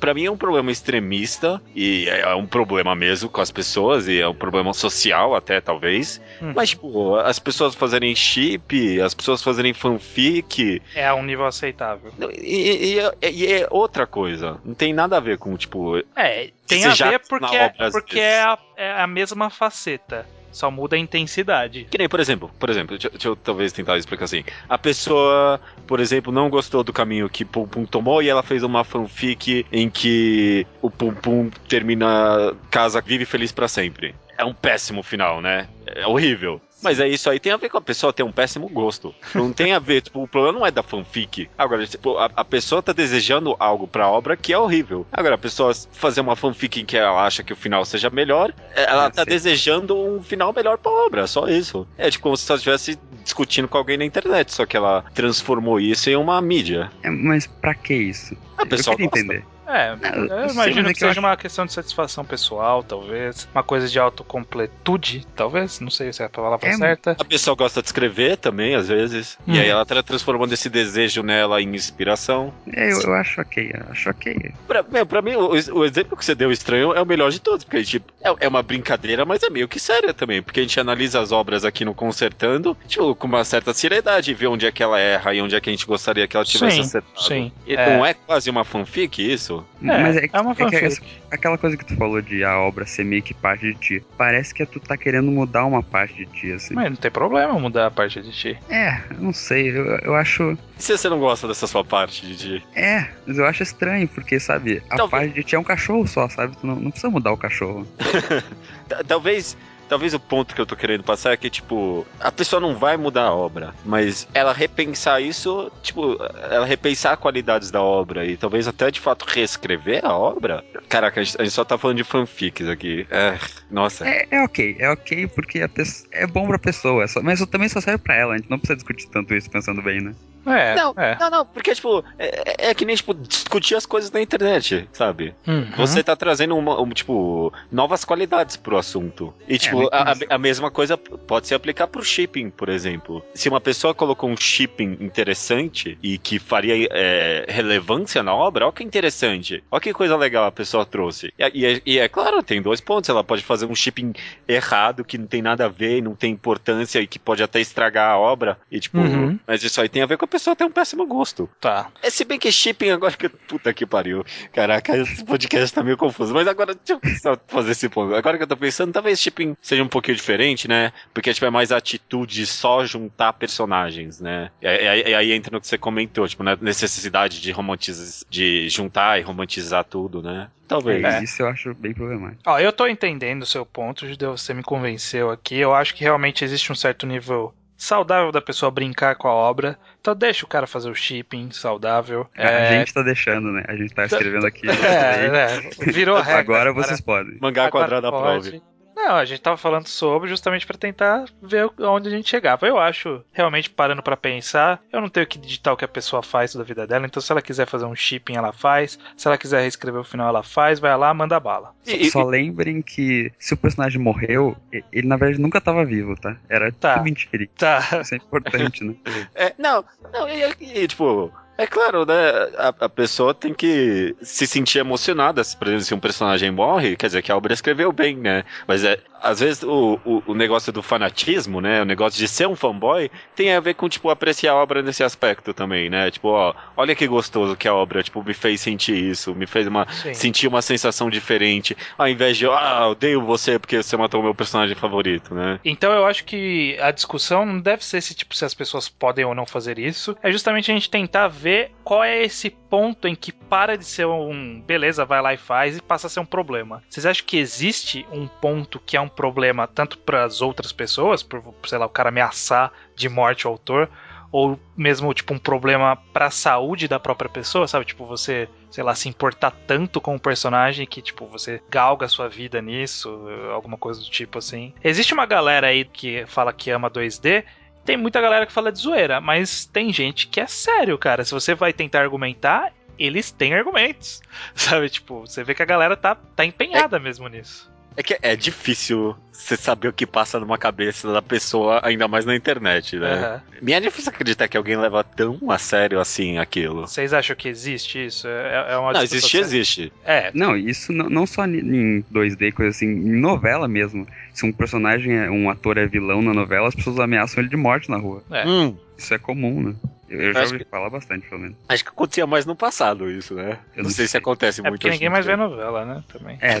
[0.00, 4.20] Pra mim é um problema extremista e é um problema mesmo com as pessoas e
[4.20, 6.20] é um problema social até, talvez.
[6.40, 6.52] Hum.
[6.54, 12.12] Mas, tipo, as pessoas fazerem chip, as pessoas fazerem fanfic, É um nível aceitável.
[12.40, 14.58] e, e- e é, e é outra coisa.
[14.64, 17.92] Não tem nada a ver com, tipo, É, tem a ver tá porque, é, às
[17.92, 18.28] porque vezes.
[18.28, 20.26] é, a, é a mesma faceta.
[20.56, 21.86] Só muda a intensidade.
[21.90, 24.42] Que nem, por exemplo, por exemplo, deixa, deixa eu talvez tentar explicar assim.
[24.66, 28.62] A pessoa, por exemplo, não gostou do caminho que Pum Pum tomou e ela fez
[28.62, 34.14] uma fanfic em que o Pum Pum termina casa, vive feliz pra sempre.
[34.38, 35.68] É um péssimo final, né?
[35.84, 36.58] É horrível.
[36.86, 39.12] Mas é isso aí tem a ver com a pessoa ter um péssimo gosto.
[39.34, 41.50] Não tem a ver, tipo, o problema não é da fanfic.
[41.58, 45.04] Agora, tipo, a, a pessoa tá desejando algo pra obra que é horrível.
[45.10, 48.54] Agora, a pessoa fazer uma fanfic em que ela acha que o final seja melhor,
[48.76, 49.30] ela Ah, tá sim.
[49.30, 51.86] desejando um final melhor pra obra, só isso.
[51.98, 55.80] É tipo como se ela estivesse discutindo com alguém na internet, só que ela transformou
[55.80, 56.88] isso em uma mídia.
[57.02, 58.36] É, mas pra que isso?
[58.56, 59.18] A pessoa eu queria gosta.
[59.26, 59.44] entender.
[59.66, 63.48] É, eu eu imagino é que que eu seja uma questão de satisfação pessoal, talvez.
[63.54, 65.80] Uma coisa de autocompletude, talvez.
[65.80, 67.16] Não sei se é a palavra É, certa.
[67.18, 69.38] A pessoa gosta de escrever também, às vezes.
[69.46, 69.54] Hum.
[69.54, 72.52] E aí ela tá transformando esse desejo nela em inspiração.
[72.72, 74.52] É, eu, eu acho ok, eu acho ok.
[74.66, 77.40] Pra, meu, pra mim, o, o exemplo que você deu estranho é o melhor de
[77.40, 80.62] todos, porque tipo, é, é uma brincadeira, mas é meio que séria também, porque a
[80.62, 84.72] gente analisa as obras aqui no Consertando, tipo, com uma certa seriedade, vê onde é
[84.72, 87.22] que ela erra e onde é que a gente gostaria que ela tivesse Sim, acertado.
[87.22, 87.52] sim.
[87.66, 87.96] É.
[87.96, 89.55] Não é quase uma fanfic isso?
[89.80, 90.84] Mas é, é uma é que fanfic.
[90.84, 94.02] essa- aquela coisa que tu falou de a obra ser meio que parte de ti.
[94.16, 96.74] Parece que tu tá querendo mudar uma parte de ti, assim.
[96.74, 98.58] Mas não tem problema mudar a parte de ti.
[98.68, 100.56] É, eu não sei, eu, eu acho.
[100.78, 102.62] E se você não gosta dessa sua parte, Didi?
[102.74, 106.06] É, mas eu acho estranho, porque, sabe, a Talvez- parte de ti é um cachorro
[106.06, 106.56] só, sabe?
[106.56, 107.86] Tu não, não precisa mudar o cachorro.
[108.88, 109.56] Ta- Talvez.
[109.88, 112.96] Talvez o ponto que eu tô querendo passar é que, tipo, a pessoa não vai
[112.96, 116.16] mudar a obra, mas ela repensar isso, tipo,
[116.50, 120.64] ela repensar qualidades da obra e talvez até de fato reescrever a obra.
[120.88, 123.06] Caraca, a gente, a gente só tá falando de fanfics aqui.
[123.10, 123.38] É,
[123.70, 124.06] nossa.
[124.08, 127.44] É, é ok, é ok porque a pessoa, é bom pra pessoa, é só- mas
[127.46, 130.14] também só serve pra ela, a gente não precisa discutir tanto isso pensando bem, né?
[130.48, 131.16] É, Não, é.
[131.18, 135.34] não, não, porque, tipo, é, é que nem, tipo, discutir as coisas na internet, sabe?
[135.44, 135.72] Uhum.
[135.76, 139.34] Você tá trazendo, uma, um, tipo, novas qualidades pro assunto.
[139.48, 140.24] E, tipo, a, isso.
[140.30, 143.24] a- a mesma coisa pode se aplicar pro shipping, por exemplo.
[143.34, 148.72] Se uma pessoa colocou um shipping interessante e que faria é, relevância na obra, olha
[148.72, 149.62] que interessante.
[149.70, 151.32] Olha que coisa legal a pessoa trouxe.
[151.38, 153.08] E, e é- e é claro, tem dois pontos.
[153.10, 154.12] Ela pode fazer um shipping
[154.48, 158.10] errado, que não tem nada a ver, não tem importância e que pode até estragar
[158.12, 158.58] a obra.
[158.70, 159.38] E, tipo, Uhum.
[159.46, 161.48] mas isso aí tem a ver com a pessoa ter um péssimo gosto.
[161.60, 161.88] Tá.
[162.02, 163.28] É, se bem que shipping agora que.
[163.28, 164.24] Puta que pariu.
[164.52, 166.32] Caraca, esse podcast tá meio confuso.
[166.34, 168.14] Mas agora, deixa eu só fazer esse ponto.
[168.14, 170.92] Agora que eu tô pensando, talvez shipping seja um pouquinho diferente, né?
[171.12, 174.50] Porque, tipo, é mais a atitude de só juntar personagens, né?
[174.62, 178.68] E aí, e aí entra no que você comentou, tipo, na necessidade de romantizar, de
[178.68, 180.48] juntar e romantizar tudo, né?
[180.68, 181.02] Talvez.
[181.02, 182.42] É, Isso eu acho bem problemático.
[182.46, 185.58] Ó, eu tô entendendo o seu ponto, Judeu, você me convenceu aqui.
[185.58, 189.76] Eu acho que realmente existe um certo nível saudável da pessoa brincar com a obra.
[190.00, 192.28] Então deixa o cara fazer o shipping saudável.
[192.36, 193.64] A É, gente tá deixando, né?
[193.66, 194.66] A gente tá escrevendo aqui.
[194.70, 196.38] é, é, virou regra.
[196.38, 196.72] Agora cara.
[196.72, 197.36] vocês podem.
[197.40, 198.48] Mangá Agora quadrado pode.
[198.48, 198.62] aprove.
[198.96, 202.66] Não, a gente tava falando sobre justamente pra tentar ver onde a gente chegava.
[202.66, 206.22] Eu acho, realmente parando pra pensar, eu não tenho que digitar o que a pessoa
[206.22, 208.98] faz da vida dela, então se ela quiser fazer um shipping, ela faz.
[209.16, 210.80] Se ela quiser reescrever o final, ela faz.
[210.80, 211.74] Vai lá, manda bala.
[211.86, 214.56] E- e- Só lembrem que se o personagem morreu,
[214.90, 216.36] ele na verdade nunca tava vivo, tá?
[216.48, 216.94] Era Tá.
[216.94, 217.46] tudo mentira.
[217.56, 217.80] Tá.
[218.00, 218.94] Isso é importante, né?
[219.34, 222.14] É, não, não, e- e, tipo, é claro, né?
[222.56, 225.42] A, a pessoa tem que se sentir emocionada.
[225.42, 228.44] Se, por exemplo, se um personagem morre, quer dizer que a obra escreveu bem, né?
[228.66, 231.82] Mas é, às vezes o, o, o negócio do fanatismo, né?
[231.82, 235.02] O negócio de ser um fanboy tem a ver com, tipo, apreciar a obra nesse
[235.02, 236.10] aspecto também, né?
[236.10, 239.66] Tipo, ó, olha que gostoso que a obra, tipo, me fez sentir isso, me fez
[239.66, 239.86] uma.
[239.90, 240.14] Sim.
[240.14, 244.34] sentir uma sensação diferente, ao invés de, ah, odeio você porque você matou o meu
[244.34, 245.60] personagem favorito, né?
[245.64, 249.24] Então eu acho que a discussão não deve ser se, tipo, se as pessoas podem
[249.24, 250.16] ou não fazer isso.
[250.22, 254.06] É justamente a gente tentar ver qual é esse ponto em que para de ser
[254.06, 256.82] um beleza, vai lá e faz e passa a ser um problema.
[256.88, 261.22] Vocês acham que existe um ponto que é um problema tanto para as outras pessoas,
[261.22, 263.88] por, sei lá, o cara ameaçar de morte o autor,
[264.32, 267.84] ou mesmo tipo um problema para a saúde da própria pessoa, sabe?
[267.84, 272.08] Tipo você, sei lá, se importar tanto com o personagem que tipo você galga a
[272.08, 273.18] sua vida nisso,
[273.52, 274.74] alguma coisa do tipo assim.
[274.82, 277.44] Existe uma galera aí que fala que ama 2D
[277.86, 281.24] tem muita galera que fala de zoeira, mas tem gente que é sério, cara.
[281.24, 284.20] Se você vai tentar argumentar, eles têm argumentos.
[284.54, 287.70] Sabe, tipo, você vê que a galera tá, tá empenhada mesmo nisso.
[287.96, 292.24] É que é difícil você saber o que passa numa cabeça da pessoa, ainda mais
[292.24, 293.12] na internet, né?
[293.14, 293.42] Aham.
[293.62, 296.82] Me é difícil acreditar que alguém leva tão a sério assim aquilo.
[296.86, 298.26] Vocês acham que existe isso?
[298.26, 299.44] É, é uma Não, existe, séria.
[299.44, 299.92] existe.
[300.04, 304.06] É, Não, isso não, não só em 2D, coisa assim, em novela mesmo.
[304.34, 307.56] Se um personagem, é, um ator é vilão na novela, as pessoas ameaçam ele de
[307.56, 308.22] morte na rua.
[308.30, 308.46] É.
[308.46, 309.74] Hum, Isso é comum, né?
[310.08, 311.56] Eu, eu já Acho ouvi falar bastante, pelo menos.
[311.68, 313.58] acho que acontecia mais no passado isso, né?
[313.74, 314.18] Eu não não sei, se sei.
[314.20, 316.04] acontece é muito porque hoje ninguém mais vê novela, né?
[316.08, 316.38] Também.
[316.40, 316.58] É,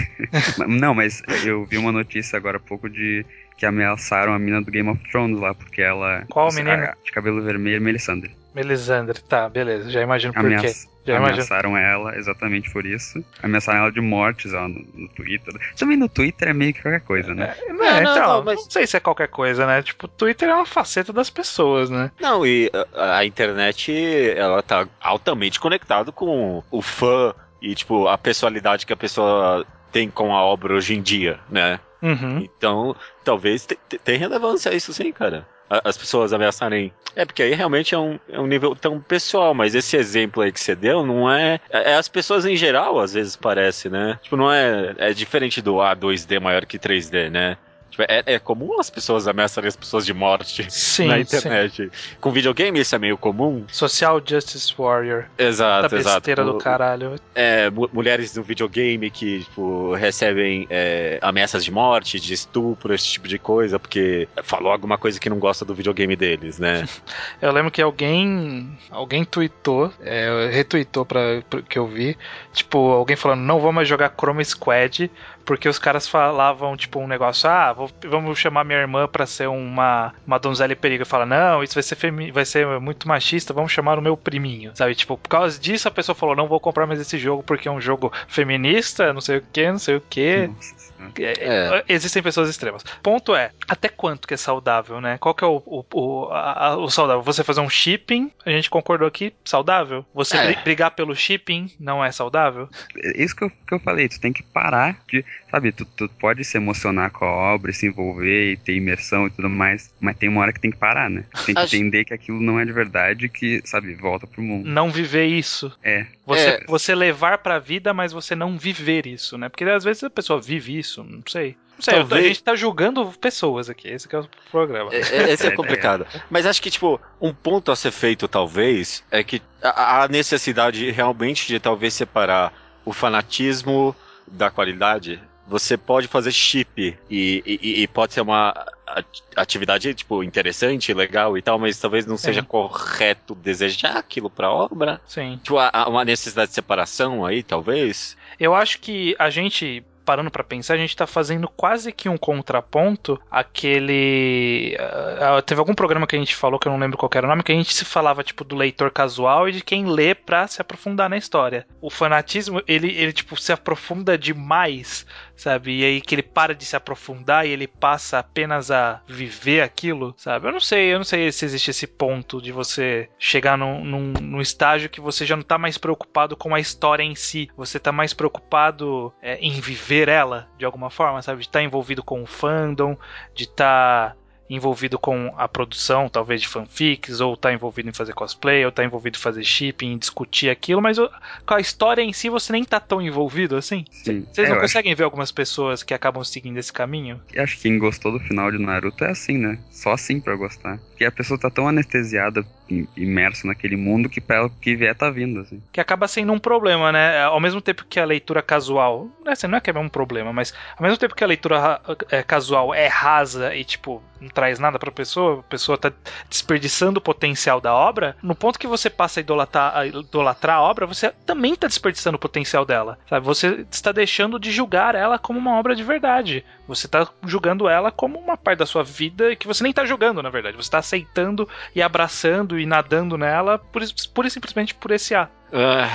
[0.66, 3.24] não, mas eu vi uma notícia agora há pouco de
[3.58, 6.24] que ameaçaram a mina do Game of Thrones lá, porque ela.
[6.30, 6.96] Qual menina?
[7.04, 8.30] De cabelo vermelho, Melisandre.
[8.58, 9.90] Melisandre, tá, beleza.
[9.90, 10.72] Já imagino por quê.
[11.06, 11.32] Já imagino.
[11.34, 13.24] ameaçaram ela exatamente por isso.
[13.42, 15.54] Ameaçaram ela de mortes ó, no, no Twitter.
[15.76, 17.54] Também no Twitter é meio que qualquer coisa, né?
[17.66, 19.80] É, Não, não, então, não, mas- não sei se é qualquer coisa, né?
[19.82, 22.10] Tipo, o Twitter é uma faceta das pessoas, né?
[22.20, 23.92] Não, e a, a internet,
[24.36, 30.10] ela tá altamente conectado com o fã e, tipo, a personalidade que a pessoa tem
[30.10, 31.80] com a obra hoje em dia, né?
[32.02, 32.38] Uhum.
[32.40, 32.94] Então,
[33.24, 35.46] talvez te- te- tenha relevância isso sim, cara.
[35.68, 36.92] As pessoas ameaçarem.
[37.14, 40.52] É, porque aí realmente é um, é um nível tão pessoal, mas esse exemplo aí
[40.52, 41.60] que você deu não é.
[41.70, 44.18] É é as pessoas em geral, às vezes parece, né?
[44.22, 44.94] Tipo, não é.
[44.98, 47.56] É diferente do A 2D maior que 3D, né?
[47.90, 51.20] Tipo, é, é comum as pessoas ameaçarem as pessoas de morte Sim, na sim.
[51.22, 51.90] internet.
[52.20, 53.64] Com videogame isso é meio comum.
[53.72, 55.24] Social Justice Warrior.
[55.38, 56.16] Exato, da exato.
[56.16, 57.16] besteira do O- caralho.
[57.34, 63.06] é, mu- mulheres no videogame que tipo, recebem é, ameaças de morte, de estupro, esse
[63.06, 66.86] tipo de coisa, porque falou alguma coisa que não gosta do videogame deles, né?
[67.40, 68.78] Eu lembro que alguém.
[68.90, 72.16] Alguém tweetou, é, retweetou pra, pra- que eu vi.
[72.52, 75.10] Tipo, alguém falando, não vou mais jogar Chroma Squad.
[75.48, 79.48] Porque os caras falavam, tipo, um negócio, ah, vou- vamos chamar minha irmã pra ser
[79.48, 81.06] uma, uma donzela em perigo.
[81.06, 84.72] Fala, não, isso vai ser, femi vai ser muito machista, vamos chamar o meu priminho.
[84.74, 87.66] Sabe, tipo, por causa disso a pessoa falou, não vou comprar mais esse jogo porque
[87.66, 90.50] é um jogo feminista, não sei o que, não sei o que.
[90.98, 91.12] Nossa.
[91.18, 92.82] É, Existem pessoas extremas.
[93.02, 95.18] Ponto é, até quanto que é saudável, né?
[95.18, 97.22] Qual que é o, o, o, a, o saudável?
[97.22, 100.04] Você fazer um shipping, a gente concordou aqui, saudável.
[100.14, 100.54] Você É.
[100.62, 102.68] brigar pelo shipping não é saudável?
[102.96, 105.24] É Isso que eu, que eu falei, tu tem que parar de.
[105.50, 109.30] Sabe, tu, tu pode se emocionar com a obra, se envolver e ter imersão e
[109.30, 111.24] tudo mais, mas tem uma hora que tem que parar, né?
[111.46, 114.68] Tem que Acho- entender que aquilo não é de verdade, que, sabe, volta pro mundo.
[114.68, 115.72] Não viver isso.
[115.82, 116.06] É.
[116.26, 116.64] Você, É.
[116.66, 119.48] você levar pra vida, mas você não viver isso, né?
[119.48, 121.56] Porque às vezes a pessoa vive isso, não sei.
[121.76, 124.92] Não sei, Talvez- a gente tá julgando pessoas aqui, esse que é o programa.
[124.92, 126.06] É, é- esse é É, complicado.
[126.28, 130.90] Mas acho que, tipo, um ponto a ser feito, talvez, é que a, a necessidade
[130.90, 132.52] realmente de talvez separar
[132.84, 133.94] o fanatismo
[134.26, 135.20] da qualidade.
[135.46, 138.50] Você pode fazer chip e, e- e pode ser uma
[138.86, 144.50] ati- atividade, tipo, interessante, legal e tal, mas talvez não seja correto desejar aquilo pra
[144.50, 145.00] obra.
[145.06, 145.38] Sim.
[145.42, 148.14] Tipo, há- há uma necessidade de separação aí, talvez.
[148.38, 152.16] Eu acho que a gente, parando pra pensar, a gente tá fazendo quase que um
[152.16, 154.74] contraponto àquele.
[155.20, 157.28] ah, teve algum programa que a gente falou, que eu não lembro qual era o
[157.28, 160.46] nome, que a gente se falava, tipo, do leitor casual e de quem lê pra
[160.46, 161.66] se aprofundar na história.
[161.78, 165.04] O fanatismo, ele, ele tipo, se aprofunda demais,
[165.38, 165.78] sabe?
[165.78, 170.12] E aí que ele para de se aprofundar e ele passa apenas a viver aquilo,
[170.16, 170.48] sabe?
[170.48, 174.12] Eu não sei, eu não sei se existe esse ponto de você chegar num, num,
[174.20, 177.78] num estágio que você já não tá mais preocupado com a história em si, você
[177.78, 181.40] tá mais preocupado é, em viver ela de alguma forma, sabe?
[181.40, 182.96] De estar envolvido com o fandom,
[183.32, 184.16] de estar
[184.48, 188.84] envolvido com a produção, talvez de fanfics, ou tá envolvido em fazer cosplay, ou tá
[188.84, 192.64] envolvido em fazer shipping, em discutir aquilo, mas com a história em si você nem
[192.64, 193.84] tá tão envolvido assim.
[193.90, 194.26] Sim.
[194.32, 197.20] Vocês É, não eu acho, conseguem ver algumas pessoas que acabam seguindo esse caminho?
[197.32, 199.58] eu acho que quem gostou do final de Naruto é assim, né?
[199.70, 200.78] Só assim pra gostar.
[200.90, 205.10] Porque a pessoa tá tão anestesiada, im- imersa naquele mundo, que o que vier tá
[205.10, 205.62] vindo, assim.
[205.72, 207.22] que acaba sendo um problema, né?
[207.22, 210.32] Ao mesmo tempo que a leitura casual, né, assim, não é que é um problema,
[210.32, 214.28] mas ao mesmo tempo que a leitura ra- é, casual é rasa e tipo não
[214.28, 215.92] traz nada pra pessoa, a pessoa tá
[216.28, 220.62] desperdiçando o potencial da obra, no ponto que você passa a idolatrar a, idolatrar a
[220.62, 223.24] obra, você também tá desperdiçando o potencial dela, sabe?
[223.24, 226.44] Você está deixando de julgar ela como uma obra de verdade.
[226.68, 230.22] Você tá julgando ela como uma parte da sua vida que você nem tá julgando,
[230.22, 230.56] na verdade.
[230.56, 235.32] Você tá aceitando e abraçando e nadando nela pura, pura e simplesmente por esse ato.
[235.52, 235.88] Ah,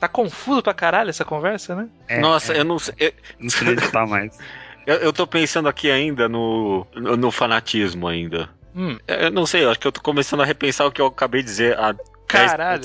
[0.00, 1.88] Tá confuso pra caralho essa conversa, né?
[2.08, 2.94] É, nossa, é, eu não sei.
[2.98, 4.36] eu- não sei editar mais.
[4.86, 8.48] Eu, eu tô pensando aqui ainda no, no, no fanatismo ainda.
[8.72, 11.06] Hum, Eu não sei, eu acho que eu tô começando a repensar o que eu
[11.06, 12.82] acabei de dizer há 10 caralho.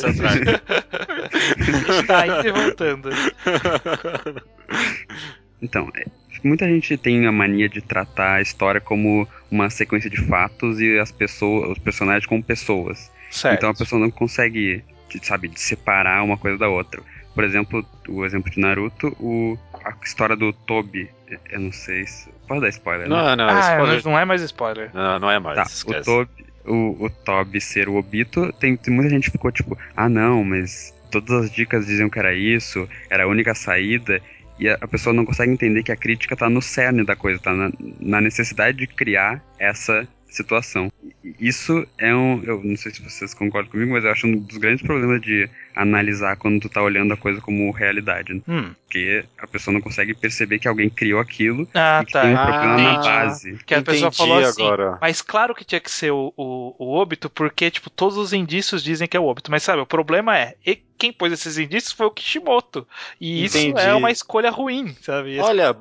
[2.07, 3.09] tá indo e voltando.
[5.61, 5.87] Então,
[6.43, 10.97] muita gente tem a mania de tratar a história como uma sequência de fatos e
[10.97, 13.11] as pessoas, os personagens como pessoas.
[13.29, 13.57] Certo.
[13.57, 14.83] Então a pessoa não consegue,
[15.21, 17.01] sabe, separar uma coisa da outra.
[17.33, 21.09] Por exemplo, o exemplo de Naruto, o, a história do Tobi,
[21.49, 22.29] eu não sei se.
[22.47, 23.15] Pode dar spoiler, né?
[23.15, 24.03] Não, não, ah, spoiler.
[24.03, 24.89] não é mais spoiler.
[24.93, 25.55] Não, não é mais.
[25.55, 26.03] Tá, o esquece.
[26.03, 30.09] Tobi, o, o Tobi ser o Obito, tem, tem muita gente que ficou tipo, ah
[30.09, 34.21] não, mas todas as dicas diziam que era isso, era a única saída,
[34.61, 37.51] e a, pessoa não consegue entender que a crítica tá no cerne da coisa, tá
[37.51, 40.91] na, na necessidade de criar essa situação.
[41.39, 44.57] Isso é um, eu não sei se vocês concordam comigo, mas eu acho um dos
[44.57, 48.41] grandes problemas de analisar quando tu tá olhando a coisa como realidade, né?
[48.47, 48.71] Hum.
[48.85, 52.35] Porque a pessoa não consegue perceber que alguém criou aquilo Ah, e que tem um
[52.35, 52.45] tá.
[52.45, 53.07] problema na Entendi.
[53.07, 53.57] base.
[53.65, 54.63] Que a pessoa Entendi falou assim.
[54.65, 54.97] agora.
[55.01, 58.83] Mas claro que tinha que ser o, o, o óbito, porque, tipo, todos os indícios
[58.83, 59.51] dizem que é o óbito.
[59.51, 62.87] Mas sabe, o problema é, e quem pôs esses indícios foi o Kishimoto.
[63.19, 63.87] E isso Entendi.
[63.87, 65.39] é uma escolha ruim, sabe?
[65.39, 65.75] Olha,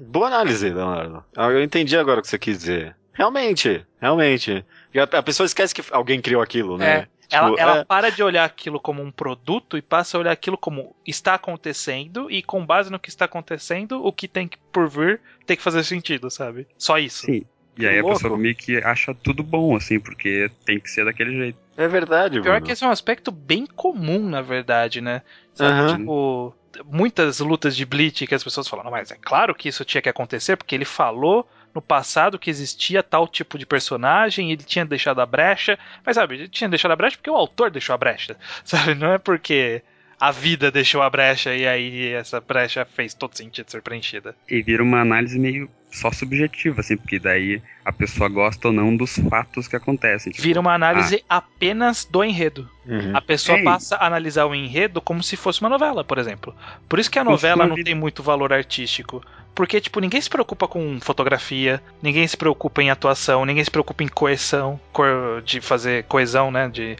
[0.00, 1.24] boa análise, Leonardo.
[1.36, 2.96] Ah, Eu entendi agora o que você quis dizer.
[3.20, 4.64] Realmente, realmente.
[4.96, 7.06] A a pessoa esquece que alguém criou aquilo, né?
[7.30, 10.32] Ela, Tipo, ela é- para de olhar aquilo como um produto e passa a olhar
[10.32, 14.56] aquilo como está acontecendo e com base no que está acontecendo, o que tem que
[14.72, 16.66] por vir tem que fazer sentido, sabe?
[16.78, 17.26] Só isso.
[17.26, 17.42] Sim.
[17.78, 21.36] E aí a pessoa meio que acha tudo bom, assim, porque tem que ser daquele
[21.36, 21.58] jeito.
[21.76, 22.64] É verdade, Pior mano.
[22.66, 25.22] que esse é um aspecto bem comum, na verdade, né?
[25.54, 25.98] Sabe, Aham.
[25.98, 26.54] Tipo,
[26.86, 30.00] muitas lutas de Bleach que as pessoas falam, "Não, mas é claro que isso tinha
[30.02, 34.84] que acontecer, porque ele falou no passado que existia tal tipo de personagem, ele tinha
[34.84, 37.98] deixado a brecha, mas sabe, ele tinha deixado a brecha porque o autor deixou a
[37.98, 38.94] brecha, sabe?
[38.94, 39.82] Não é porque
[40.18, 44.34] a vida deixou a brecha e aí essa brecha fez todo sentido ser preenchida.
[44.48, 48.96] E vira uma análise meio só subjetiva, assim, porque daí a pessoa gosta ou não
[48.96, 50.32] dos fatos que acontecem.
[50.32, 52.68] Tipo, Vira uma análise apenas do enredo.
[52.86, 53.10] Uhum.
[53.16, 56.54] A pessoa É, passa a analisar o enredo como se fosse uma novela, por exemplo.
[56.88, 59.20] Por isso que a novela não tem muito valor artístico.
[59.52, 64.04] Porque, tipo, ninguém se preocupa com fotografia, ninguém se preocupa em atuação, ninguém se preocupa
[64.04, 66.68] em coesão, co- de fazer coesão, né?
[66.68, 66.96] De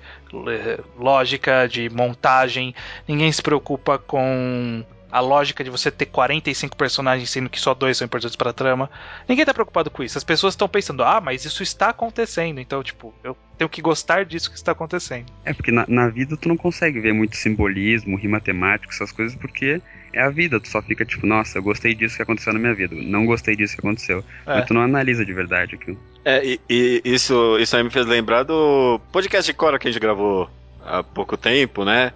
[0.49, 2.75] eh, lógica, de montagem,
[3.07, 7.97] ninguém se preocupa com a lógica de você ter 45 personagens, sendo que só dois
[7.97, 8.91] são importantes pra trama.
[9.29, 10.19] Ninguém tá preocupado com isso.
[10.19, 12.61] As pessoas estão pensando, ah, mas isso está acontecendo.
[12.61, 15.27] Então, tipo, eu tenho que gostar disso que está acontecendo.
[15.45, 19.37] É, porque na, na vida tu não consegue ver muito simbolismo, rima temático, essas coisas,
[19.37, 19.81] porque
[20.13, 20.61] é a vida.
[20.61, 22.95] Tu só fica tipo, nossa, eu gostei disso que aconteceu na minha vida.
[22.95, 24.25] Não gostei disso que aconteceu.
[24.47, 24.55] É.
[24.55, 25.99] Mas tu não analisa de verdade aquilo.
[26.25, 29.91] É, e, e isso, isso aí me fez lembrar do podcast de Cora que a
[29.91, 30.51] gente gravou
[30.85, 32.13] há pouco tempo, né?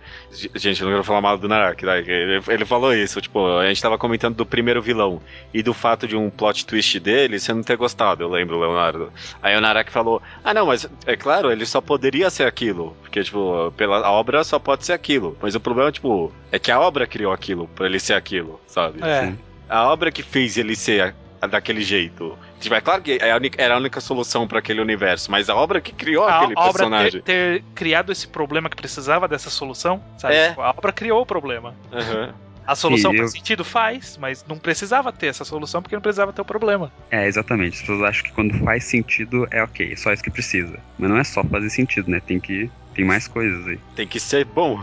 [0.55, 1.99] Gente, eu não quero falar mal do Narak, tá?
[1.99, 5.21] ele, ele falou isso, tipo, a gente tava comentando do primeiro vilão
[5.53, 9.13] e do fato de um plot twist dele você não ter gostado, eu lembro, Leonardo.
[9.43, 13.23] Aí o Narak falou, ah não, mas é claro, ele só poderia ser aquilo, porque,
[13.23, 16.81] tipo, pela a obra só pode ser aquilo, mas o problema, tipo, é que a
[16.81, 19.01] obra criou aquilo, pra ele ser aquilo, sabe?
[19.03, 19.33] É.
[19.69, 21.15] A obra que fez ele ser
[21.47, 22.37] daquele jeito.
[22.61, 23.29] Tipo, é claro que é
[23.59, 26.61] era a única solução pra aquele universo, mas a obra que criou A, aquele a
[26.61, 27.21] obra personagem.
[27.23, 30.35] ter, ter criado esse problema que precisava dessa solução, sabe?
[30.35, 30.49] É.
[30.51, 31.75] Tipo, A obra criou o problema.
[31.93, 32.35] Aham.
[32.67, 33.63] A solução faz eu- sentido?
[33.63, 36.91] Faz, mas não precisava ter essa solução porque não precisava ter o problema.
[37.11, 37.75] É, exatamente.
[37.75, 40.79] As pessoas acham que quando faz sentido é ok, é só isso que precisa.
[40.99, 42.21] Mas não é só fazer sentido, né?
[42.27, 42.71] Tem que.
[42.95, 43.79] Tem mais coisas aí.
[43.97, 44.81] Tem que ser bom.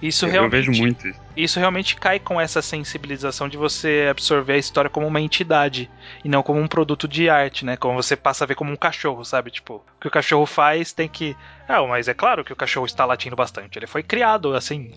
[0.00, 1.20] Isso eu, eu realmente vejo muito isso.
[1.36, 5.90] isso realmente cai com essa sensibilização de você absorver a história como uma entidade
[6.24, 7.76] e não como um produto de arte, né?
[7.76, 9.50] Como você passa a ver como um cachorro, sabe?
[9.50, 11.36] Tipo, o que o cachorro faz tem que.
[11.66, 13.76] Ah, mas é claro que o cachorro está latindo bastante.
[13.76, 14.92] Ele foi criado assim.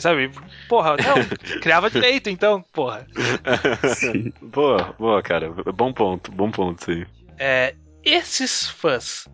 [0.00, 0.32] Sabe?
[0.68, 1.14] Porra, não,
[1.62, 3.06] criava direito então, porra.
[3.94, 4.32] Sim.
[4.42, 5.50] boa, boa, cara.
[5.72, 7.06] Bom ponto, bom ponto, sim.
[7.38, 9.28] É, esses fãs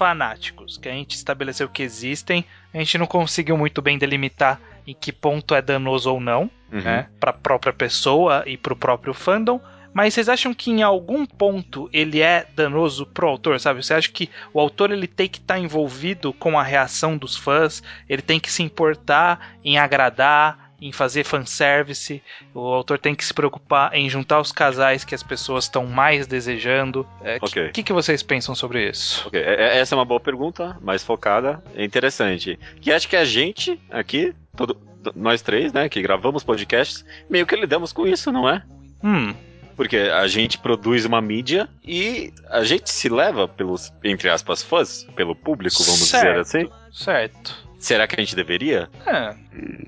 [0.00, 2.42] fanáticos que a gente estabeleceu que existem,
[2.72, 6.50] a gente não conseguiu muito bem delimitar em que ponto é danoso ou não.
[6.72, 6.80] Uhum.
[6.80, 9.60] né, para a própria pessoa e para o próprio fandom.
[9.92, 13.82] Mas vocês acham que em algum ponto ele é danoso pro autor, sabe?
[13.82, 17.82] Você acha que o autor ele tem que estar envolvido com a reação dos fãs,
[18.08, 22.22] ele tem que se importar em agradar, em fazer fanservice,
[22.54, 26.26] o autor tem que se preocupar em juntar os casais que as pessoas estão mais
[26.26, 27.06] desejando.
[27.20, 27.66] O é, Ok.
[27.66, 29.28] que, que, que vocês pensam sobre isso?
[29.28, 32.58] Ok, é- é- essa é uma boa pergunta, mais focada, é interessante.
[32.80, 34.76] Que acho que a gente aqui, todo,
[35.14, 38.62] nós três, né, que gravamos podcasts, meio que lidamos com isso, não é?
[39.02, 39.34] Hum,
[39.76, 45.04] Porque a gente produz uma mídia e a gente se leva pelos, entre aspas, fãs,
[45.16, 46.40] pelo público, vamos dizer Certo.
[46.40, 46.68] assim.
[46.92, 47.69] certo.
[47.80, 48.88] Será que a gente deveria?
[49.06, 49.34] É,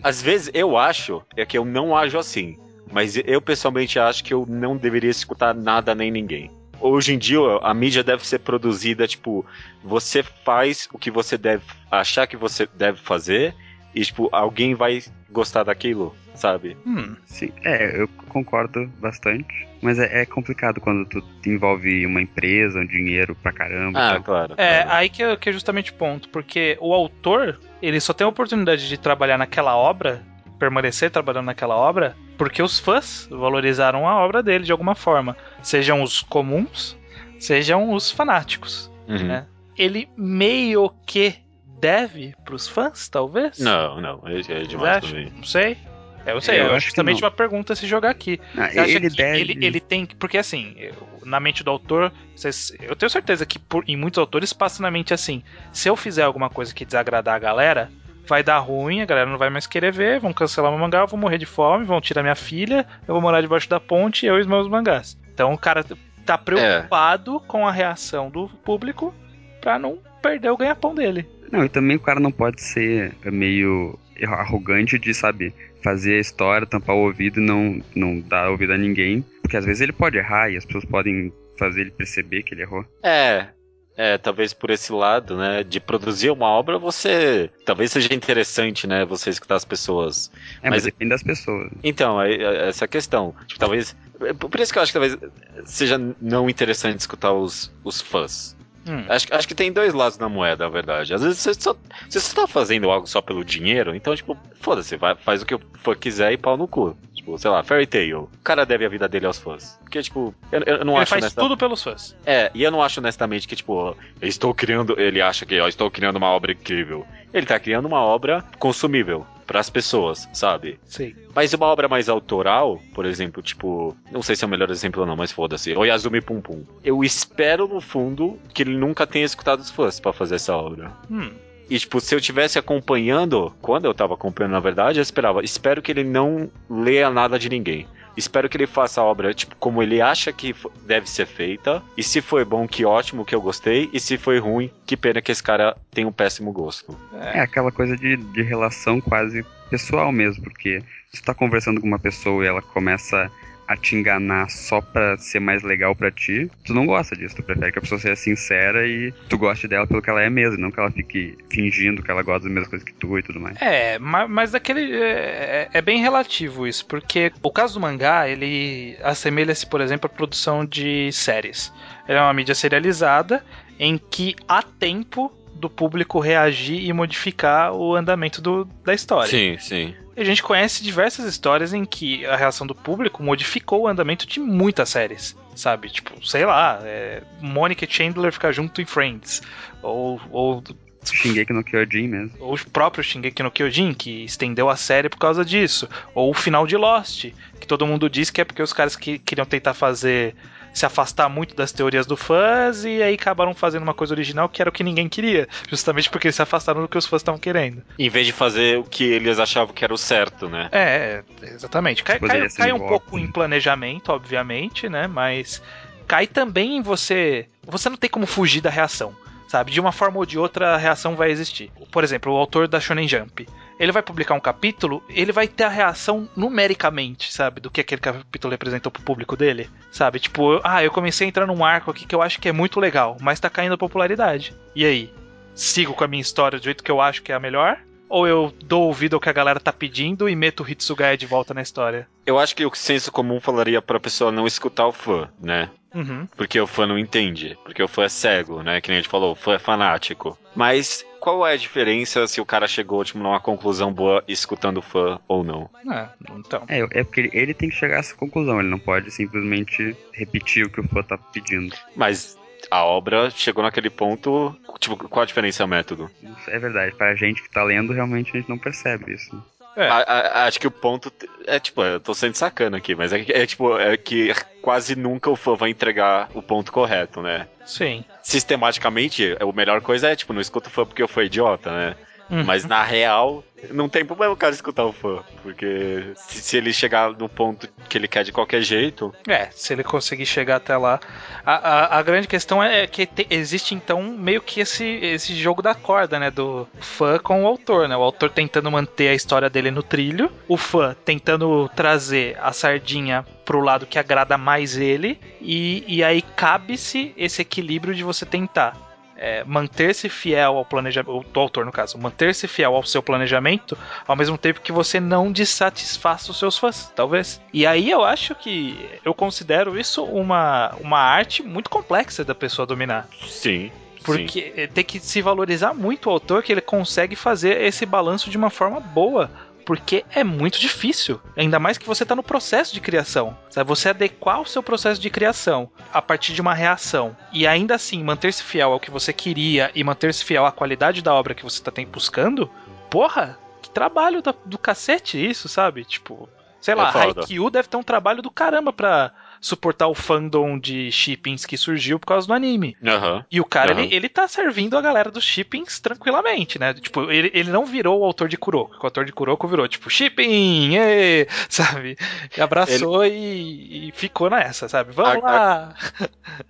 [0.03, 2.57] Às vezes eu acho, é que eu não ajo assim.
[2.91, 6.51] Mas eu pessoalmente acho que eu não deveria escutar nada nem ninguém.
[6.81, 9.47] Hoje em dia a mídia deve ser produzida, tipo,
[9.85, 13.55] você faz o que você deve achar que você deve fazer
[13.95, 16.77] e, tipo, alguém vai gostar daquilo, sabe?
[16.87, 19.69] hum, Sim, é, eu concordo bastante.
[19.81, 23.99] Mas é, é complicado quando tu envolve uma empresa, um dinheiro pra caramba.
[23.99, 24.55] Ah, claro.
[24.57, 24.97] É, claro.
[24.97, 28.29] aí que é, que é justamente o ponto, porque o autor, ele só tem a
[28.29, 30.23] oportunidade de trabalhar naquela obra,
[30.59, 35.37] permanecer trabalhando naquela obra, porque os fãs valorizaram a obra dele de alguma forma.
[35.63, 36.97] Sejam os comuns,
[37.41, 38.91] sejam os fanáticos.
[39.09, 39.27] Uhum.
[39.27, 39.47] né?
[39.77, 41.35] Ele meio que
[41.83, 43.59] deve pros fãs, talvez?
[43.59, 45.31] Não, não, é, é demais também.
[45.37, 45.77] Não sei.
[46.25, 47.27] É, eu sei, Eu eu, acho justamente não.
[47.27, 48.41] uma pergunta se jogar aqui.
[48.57, 49.41] Acha ele que deve.
[49.41, 50.07] ele, ele tem.
[50.07, 50.77] Porque assim,
[51.25, 54.89] na mente do autor, vocês- eu tenho certeza que por- em muitos autores passa na
[54.91, 57.91] mente assim: se eu fizer alguma coisa que desagradar a galera,
[58.29, 61.09] vai dar ruim, a galera não vai mais querer ver, vão cancelar meu mangá, eu
[61.09, 64.39] vou morrer de fome, vão tirar minha filha, eu vou morar debaixo da ponte, eu
[64.39, 65.19] e os meus mangás.
[65.35, 65.85] Então o cara
[66.25, 69.13] tá preocupado com a reação do público
[69.61, 71.29] pra não perder o ganha-pão dele.
[71.53, 76.67] Não, e também o cara não pode ser meio arrogante de, sabe, fazer a história,
[76.67, 79.23] tampar o ouvido e não, não dar ouvido a ninguém.
[79.43, 82.63] Porque às vezes ele pode errar e as pessoas podem fazer ele perceber que ele
[82.63, 82.87] errou.
[83.03, 83.49] É,
[83.97, 89.05] é, talvez por esse lado, né, de produzir uma obra, você, talvez seja interessante, né,
[89.05, 90.31] você escutar as pessoas.
[90.63, 91.71] É, mas, Mas- depende das pessoas.
[91.85, 95.19] Então, aí, é essa questão, tipo, talvez, é por isso que eu acho que talvez
[95.67, 98.57] seja não interessante escutar os, os fãs.
[98.87, 99.05] Hum.
[99.09, 101.15] Acho, acho que tem dois lados na moeda, na verdade.
[101.15, 101.77] Às vezes você só,
[102.09, 105.61] se você tá fazendo algo só pelo dinheiro, então, tipo, foda-se, faz o que o
[105.83, 106.97] fã quiser e pau no cu.
[107.15, 108.23] Tipo, sei lá, Fairy Tail.
[108.23, 109.79] O cara deve a vida dele aos fãs.
[109.83, 112.17] Porque, tipo, eu, eu não Ele acho faz honesta- tudo pelos fãs.
[112.27, 114.99] É, e eu não acho honestamente que, tipo, eu estou criando.
[114.99, 117.07] Ele acha que eu estou criando uma obra incrível.
[117.33, 120.81] Ele tá criando uma obra consumível pras pessoas, sabe?
[120.87, 121.15] Sim.
[121.35, 125.03] Mas uma obra mais autoral, por exemplo, tipo, não sei se é o melhor exemplo
[125.03, 126.65] ou não, mas foda-se, Oyazumi Pum Pum.
[126.83, 130.91] Eu espero no fundo que ele nunca tenha escutado os fãs pra fazer essa obra.
[131.11, 131.31] Hum.
[131.69, 135.83] E, tipo, se eu tivesse acompanhando, quando eu tava acompanhando, na verdade, eu esperava, espero
[135.83, 137.87] que ele não leia nada de ninguém.
[138.17, 140.55] Espero que ele faça a obra, tipo, como ele acha que
[140.87, 141.83] deve ser feita.
[141.97, 143.89] E se foi bom, que ótimo, que eu gostei.
[143.93, 146.97] E se foi ruim, que pena que esse cara tem um péssimo gosto.
[147.35, 151.87] É aquela coisa de, de relação quase pessoal mesmo, porque se tu tá conversando com
[151.87, 153.31] uma pessoa e ela começa
[153.73, 157.43] a te enganar só pra ser mais legal pra ti, tu não gosta disso, tu
[157.43, 160.59] prefere que a pessoa seja sincera e tu goste dela pelo que ela é mesmo,
[160.59, 163.41] não que ela fique fingindo que ela gosta das mesmas coisas que tu e tudo
[163.41, 163.57] mais.
[163.61, 164.93] É, ma- mas daquele.
[164.95, 170.09] É, é bem relativo isso, porque o caso do mangá, ele assemelha-se, por exemplo, à
[170.09, 171.73] produção de séries.
[172.07, 173.45] É uma mídia serializada
[173.79, 175.33] em que há tempo
[175.63, 179.31] do público reagir e modificar o andamento do- da história.
[179.31, 179.95] Sim, sim.
[180.17, 184.41] A gente conhece diversas histórias em que a reação do público modificou o andamento de
[184.41, 185.89] muitas séries, sabe?
[185.89, 189.41] Tipo, sei lá, é, Monica e Chandler ficar junto em Friends,
[189.81, 190.63] ou, ou
[191.05, 192.33] Shingeki no Kyojin mesmo.
[192.41, 195.89] ou o próprio Shingeki no Kyojin, que estendeu a série por causa disso.
[196.15, 197.27] Ou o final de Lost,
[197.61, 200.35] que todo mundo diz que é porque os caras que queriam tentar fazer.
[200.73, 204.63] Se afastar muito das teorias do fãs e aí acabaram fazendo uma coisa original que
[204.63, 205.49] era o que ninguém queria.
[205.69, 207.83] Justamente porque eles se afastaram do que os fãs estavam querendo.
[207.99, 210.69] Em vez de fazer o que eles achavam que era o certo, né?
[210.73, 212.03] É, exatamente.
[212.03, 215.07] Cai, cai, cai um pouco em planejamento, obviamente, né?
[215.07, 215.63] Mas
[216.07, 217.47] cai também em você.
[217.67, 219.15] Você não tem como fugir da reação.
[219.53, 219.71] Sabe?
[219.71, 221.71] De uma forma ou de outra, a reação vai existir.
[221.91, 223.47] Por exemplo, o autor da Shonen Jump.
[223.79, 227.61] Ele vai publicar um capítulo, ele vai ter a reação numericamente, sabe?
[227.61, 229.69] Do que aquele capítulo representou pro público dele.
[229.91, 230.21] Sabe?
[230.21, 232.81] Tipo, ah, eu comecei a entrar num arco aqui que eu acho que é muito
[232.81, 234.57] legal, mas tá caindo a popularidade.
[234.75, 235.13] E aí?
[235.55, 237.79] Sigo com a minha história do jeito que eu acho que é a melhor?
[238.13, 241.25] Ou eu dou ouvido ao que a galera tá pedindo e meto o Hitsugaya de
[241.25, 242.07] volta na história?
[242.27, 245.71] Eu acho que o senso comum falaria pra pessoa não escutar o fã, né?
[245.95, 246.29] Uhum.
[246.37, 247.57] Porque o fã não entende.
[247.65, 248.83] Porque o fã é cego, né?
[248.83, 250.37] Que nem a gente falou, o fã é fanático.
[250.55, 254.83] Mas qual é a diferença se o cara chegou, tipo, numa conclusão boa escutando o
[254.83, 255.71] fã ou não?
[255.91, 256.65] É, então.
[256.69, 259.97] É, é porque ele, ele tem que chegar a essa conclusão, ele não pode simplesmente
[260.13, 261.75] repetir o que o fã tá pedindo.
[261.97, 262.37] Mas
[262.71, 264.57] a obra chegou naquele ponto.
[264.79, 266.11] Tipo, qual a diferença é o método?
[266.49, 269.43] É verdade, pra gente que tá lendo, realmente a gente não percebe isso.
[269.75, 269.89] É.
[269.89, 271.11] A- a- acho que o ponto
[271.47, 274.95] é tipo, eu tô sendo sacana aqui, mas é, que- é tipo, é que quase
[274.95, 277.49] nunca o fã vai entregar o ponto correto, né?
[277.65, 278.05] Sim.
[278.23, 281.97] Sistematicamente, a melhor coisa é, tipo, não escuta o fã porque eu fui idiota, né?
[282.33, 282.45] Uhum.
[282.45, 285.19] Mas na real, não tem problema o cara escutar o fã.
[285.43, 289.15] Porque se, se ele chegar no ponto que ele quer de qualquer jeito.
[289.29, 290.99] É, se ele conseguir chegar até lá.
[291.45, 295.61] A, a, a grande questão é que te- existe então meio que esse, esse jogo
[295.61, 296.31] da corda, né?
[296.31, 297.95] Do fã com o autor, né?
[297.95, 303.27] O autor tentando manter a história dele no trilho, o fã tentando trazer a sardinha
[303.45, 308.92] pro lado que agrada mais ele, e, e aí cabe-se esse equilíbrio de você tentar.
[309.23, 314.17] É, manter-se fiel ao planejamento, do autor no caso, manter-se fiel ao seu planejamento, ao
[314.17, 317.41] mesmo tempo que você não dissatisfaça os seus fãs, talvez.
[317.53, 322.67] E aí eu acho que eu considero isso uma, uma arte muito complexa da pessoa
[322.67, 323.07] dominar.
[323.21, 323.71] Sim.
[323.71, 323.73] sim.
[324.03, 328.37] Porque tem que se valorizar muito o autor que ele consegue fazer esse balanço de
[328.37, 329.31] uma forma boa.
[329.65, 331.21] Porque é muito difícil.
[331.37, 333.37] Ainda mais que você está no processo de criação.
[333.51, 333.69] Sabe?
[333.69, 337.17] Você adequar o seu processo de criação a partir de uma reação.
[337.33, 341.15] E ainda assim manter-se fiel ao que você queria e manter-se fiel à qualidade da
[341.15, 342.51] obra que você está buscando.
[342.91, 345.85] Porra, que trabalho da- do cacete isso, sabe?
[345.85, 346.29] Tipo,
[346.61, 346.99] sei lá, É.
[346.99, 351.99] Haikyuu deve ter um trabalho do caramba pra suportar o fandom de shippings que surgiu
[352.01, 352.79] por causa do anime.
[352.87, 353.25] Aham.
[353.31, 353.83] E o cara, Aham.
[353.83, 356.75] ele, ele tá servindo a galera dos shippings tranquilamente, né?
[356.75, 358.77] Tipo, ele, ele não virou o autor de Kuroko.
[358.83, 361.97] O autor de Kuroko virou, tipo, shipping, ê, sabe?
[362.37, 364.93] E abraçou e, e ficou nessa, sabe?
[364.93, 365.75] Vamos A- lá!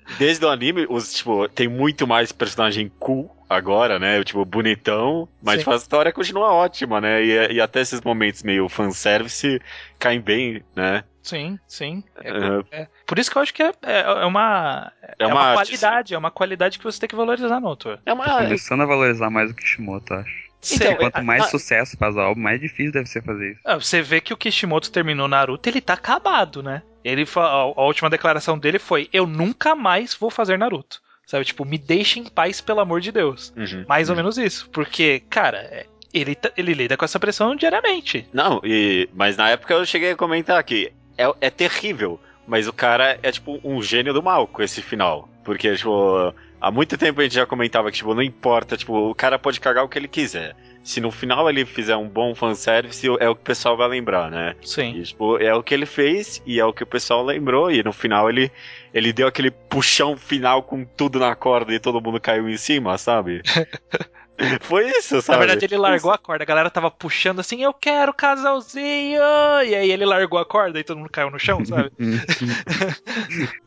[0.08, 4.22] Desde o anime, os, tipo, tem muito mais personagem cool agora, né?
[4.24, 5.60] Tipo, bonitão, mas Sim.
[5.60, 7.22] tipo, a história continua ótima, né?
[7.24, 9.60] E, e até esses momentos meio fanservice
[9.98, 11.04] caem bem, né?
[11.22, 12.02] Sim, sim.
[12.22, 12.64] É, Aham.
[12.72, 12.88] é.
[13.06, 15.54] Por isso que eu acho que é, é, é uma, É é uma uma arte,
[15.70, 18.00] qualidade, é uma qualidade que você tem que valorizar no autor.
[18.04, 18.24] É uma.
[18.38, 20.42] Começando a valorizar mais o Kishimoto, acho.
[20.72, 23.60] Então, Quanto é- mais a- sucesso faz a obra, mais difícil deve ser fazer isso.
[23.64, 26.82] Ah, Você vê que o Kishimoto terminou Naruto, ele tá acabado, né?
[27.04, 31.00] Ele a a última declaração dele foi: "Eu nunca mais vou fazer Naruto".
[31.26, 33.52] Sabe, tipo, me deixe em paz pelo amor de Deus.
[33.56, 33.84] Uhum.
[33.88, 38.28] Mais ou menos isso, porque, cara, é- ele tá- ele lida com essa pressão diariamente.
[38.32, 42.72] Não, e, mas na época eu cheguei a comentar que é, é terrível, mas o
[42.72, 45.28] cara é tipo um gênio do mal com esse final.
[45.44, 49.14] Porque, tipo, há muito tempo a gente já comentava que, tipo, não importa, tipo, o
[49.14, 50.54] cara pode cagar o que ele quiser.
[50.84, 54.30] Se no final ele fizer um bom fanservice, é o que o pessoal vai lembrar,
[54.30, 54.56] né?
[54.62, 54.96] Sim.
[54.96, 57.70] E, tipo, é o que ele fez e é o que o pessoal lembrou.
[57.70, 58.50] E no final ele,
[58.92, 62.98] ele deu aquele puxão final com tudo na corda e todo mundo caiu em cima,
[62.98, 63.42] sabe?
[64.62, 65.38] Foi isso, Na sabe?
[65.40, 66.42] verdade, ele largou a corda.
[66.42, 69.20] A galera tava puxando assim, eu quero casalzinho!
[69.66, 71.90] E aí ele largou a corda e todo mundo caiu no chão, sabe?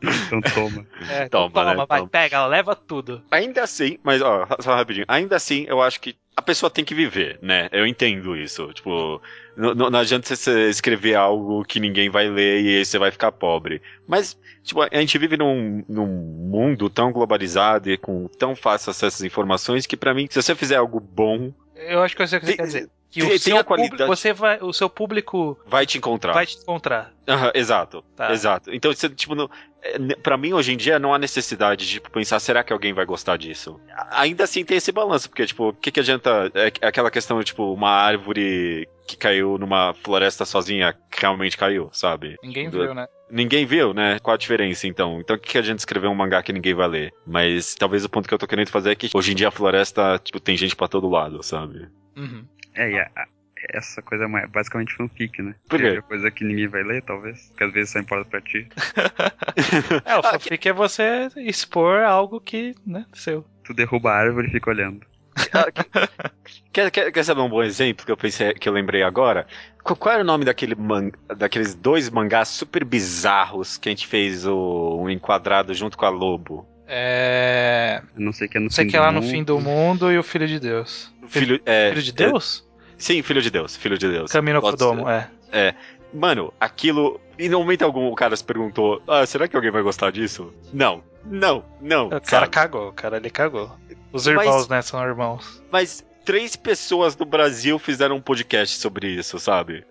[0.02, 0.86] então toma.
[1.08, 1.86] É, então Toma, toma, né?
[1.88, 2.10] vai, Toma.
[2.10, 3.22] pega, leva tudo.
[3.30, 5.04] Ainda assim, mas ó, só rapidinho.
[5.08, 7.68] Ainda assim, eu acho que a pessoa tem que viver, né?
[7.72, 8.70] Eu entendo isso.
[8.74, 9.20] Tipo,
[9.56, 13.32] não, não- adianta você escrever algo que ninguém vai ler e aí você vai ficar
[13.32, 13.80] pobre.
[14.06, 19.16] Mas, tipo, a gente vive num, num mundo tão globalizado e com tão fácil acesso
[19.16, 22.38] às informações que, pra mim, se você fizer algo bom, Eu acho que eu sei
[22.38, 22.90] o que você Tem- quer dizer.
[23.20, 26.32] Que tem- o seu público, você vai, o seu público vai te encontrar.
[26.32, 27.12] vai te encontrar.
[27.28, 28.32] Aham, exato, Tá.
[28.32, 28.72] exato.
[28.72, 29.50] Então, você, tipo, não,
[29.82, 32.92] é, pra mim, hoje em dia, não há necessidade de tipo, pensar, será que alguém
[32.92, 33.80] vai gostar disso?
[34.10, 37.42] Ainda assim tem esse balanço, porque, tipo, o que, que adianta é, é aquela questão,
[37.42, 42.36] tipo, uma árvore que caiu numa floresta sozinha, que realmente caiu, sabe?
[42.42, 43.06] Ninguém Do- viu, né?
[43.28, 44.18] Ninguém viu, né?
[44.20, 45.20] Qual a diferença, então?
[45.20, 47.12] Então, o que, que adianta escrever um mangá que ninguém vai ler?
[47.26, 49.50] Mas, talvez o ponto que eu tô querendo fazer é que, hoje em dia, a
[49.50, 51.88] floresta, tipo, tem gente pra todo lado, sabe?
[52.16, 52.44] Uhum.
[52.76, 53.26] É, e a- a-
[53.70, 55.54] essa coisa é uma- basicamente fanfic, né?
[55.68, 55.86] Por quê?
[55.86, 57.52] É coisa que ninguém vai ler, talvez.
[57.56, 58.68] Que às vezes só importa pra ti.
[60.04, 63.44] É, o Ah, fanfic é você expor algo que, né, seu.
[63.64, 65.00] Tu derruba a árvore e fica olhando.
[65.52, 65.66] Ah,
[66.72, 69.46] Quer, quer, quer saber um bom exemplo que eu pensei, que eu lembrei agora?
[69.82, 74.06] Qu- Qual era o nome daquele man, daqueles dois mangás super bizarros que a gente
[74.06, 76.66] fez o, um enquadrado junto com a Lobo?
[76.86, 78.00] É.
[78.14, 79.30] Eu não sei o que é no Não sei fim que é lá no mundo.
[79.30, 81.12] fim do mundo e o Filho de Deus.
[81.28, 82.65] Filho, é, Filho de Deus?
[82.96, 84.30] É- sim, filho de Deus, filho de Deus.
[84.32, 85.30] Camino Kodomo, ser.
[85.52, 85.74] é.
[86.14, 87.20] Mano, aquilo.
[87.38, 90.52] E no momento algum o cara se perguntou: Ah, será que alguém vai gostar disso?
[90.72, 92.06] Não, não, não.
[92.06, 92.48] O cara sabe?
[92.48, 93.70] cagou, o cara ele cagou.
[94.12, 95.62] Os Mas- irmãos, né, são irmãos.
[95.70, 99.84] Mas três pessoas no Brasil fizeram um podcast sobre isso, sabe?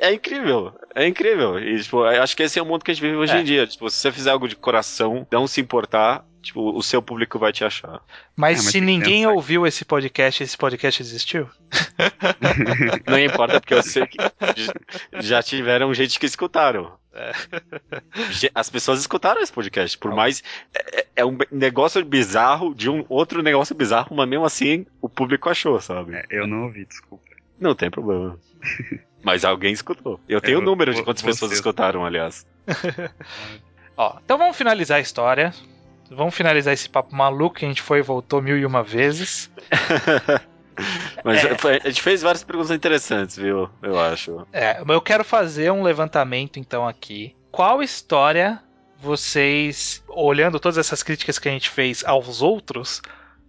[0.00, 1.58] É incrível, é incrível.
[1.58, 3.40] E, tipo, acho que esse é o mundo que a gente vive hoje É.
[3.40, 3.66] em dia.
[3.66, 7.52] Tipo, se você fizer algo de coração, não se importar, tipo, o seu público vai
[7.52, 8.00] te achar.
[8.34, 9.32] Mas É, mas se ninguém pensar.
[9.34, 11.48] ouviu esse podcast, esse podcast existiu?
[13.06, 14.16] Não importa, porque eu sei que
[15.20, 16.92] já tiveram gente que escutaram.
[18.30, 20.42] Ge- As pessoas escutaram esse podcast, por mais.
[20.74, 25.08] É, é- é um negócio bizarro de um outro negócio bizarro, mas mesmo assim o
[25.08, 26.14] público achou, sabe?
[26.14, 27.24] É, eu não ouvi, desculpa.
[27.58, 28.38] Não tem problema.
[29.24, 30.20] Mas alguém escutou.
[30.28, 32.46] Eu tenho o número de quantas pessoas escutaram, aliás.
[33.96, 35.52] Ó, então vamos finalizar a história.
[36.10, 39.50] Vamos finalizar esse papo maluco que a gente foi e voltou mil e uma vezes.
[41.24, 41.56] Mas É.
[41.82, 43.68] a gente fez várias perguntas interessantes, viu?
[43.82, 44.46] Eu acho.
[44.52, 47.34] É, eu quero fazer um levantamento então aqui.
[47.50, 48.62] Qual história
[48.98, 53.00] vocês, olhando todas essas críticas que a gente fez aos outros,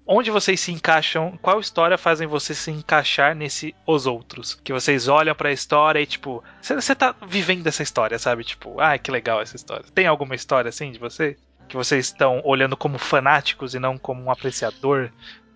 [0.05, 1.37] onde vocês se encaixam?
[1.41, 4.55] Qual história fazem você se encaixar nesse os outros?
[4.55, 8.43] Que vocês olham pra história e tipo, você tá vivendo essa história, sabe?
[8.43, 9.85] Tipo, ai que legal essa história.
[9.93, 11.37] Tem alguma história assim de vocês?
[11.67, 15.11] Que vocês estão olhando como fanáticos e não como um apreciador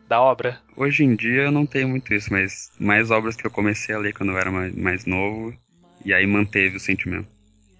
[0.08, 0.60] da obra?
[0.76, 3.98] Hoje em dia eu não tenho muito isso, mas mais obras que eu comecei a
[3.98, 5.56] ler quando eu era mais, mais novo,
[6.04, 7.28] e aí manteve o sentimento.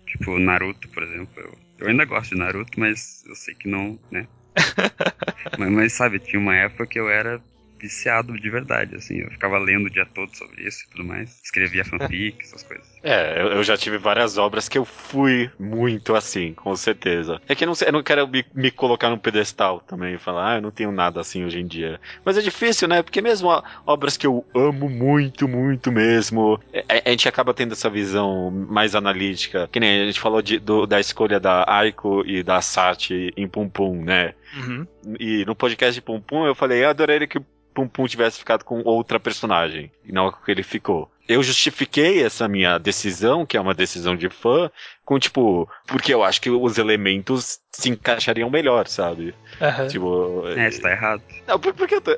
[0.06, 1.34] Tipo, Naruto, por exemplo.
[1.38, 4.28] Eu, eu ainda gosto de Naruto, mas eu sei que não, né?
[5.58, 7.42] mas, mas, sabe, tinha uma época que eu era
[7.80, 9.20] viciado de verdade, assim.
[9.20, 11.40] Eu ficava lendo o dia todo sobre isso e tudo mais.
[11.44, 12.91] Escrevia fanfic, essas coisas.
[13.04, 17.42] É, eu, já tive várias obras que eu fui muito assim, com certeza.
[17.48, 20.20] É que eu não, sei- eu não quero me, me colocar num pedestal também e
[20.20, 22.00] falar, ah, eu não tenho nada assim hoje em dia.
[22.24, 23.02] Mas é difícil, né?
[23.02, 23.50] Porque mesmo
[23.88, 28.94] obras que eu amo muito, muito mesmo, é- a, gente acaba tendo essa visão mais
[28.96, 29.68] analítica.
[29.72, 33.48] Que nem a gente falou de- do- da escolha da Aiko e da Sati em
[33.48, 34.36] Pum Pum, né?
[34.56, 34.86] Uhum.
[35.20, 38.38] E no podcast de Pum Pum eu falei, eu adoraria que o Pum Pum tivesse
[38.38, 41.10] ficado com outra personagem, e não com que ele ficou.
[41.28, 44.70] Eu justifiquei essa minha decisão, que é uma decisão de fã,
[45.06, 49.34] com tipo, porque eu acho que os elementos se encaixariam melhor, sabe?
[49.62, 49.88] Aham.
[49.88, 50.44] Tipo.
[50.48, 51.22] É, isso tá errado.
[51.48, 52.12] Não, por, por que eu tô...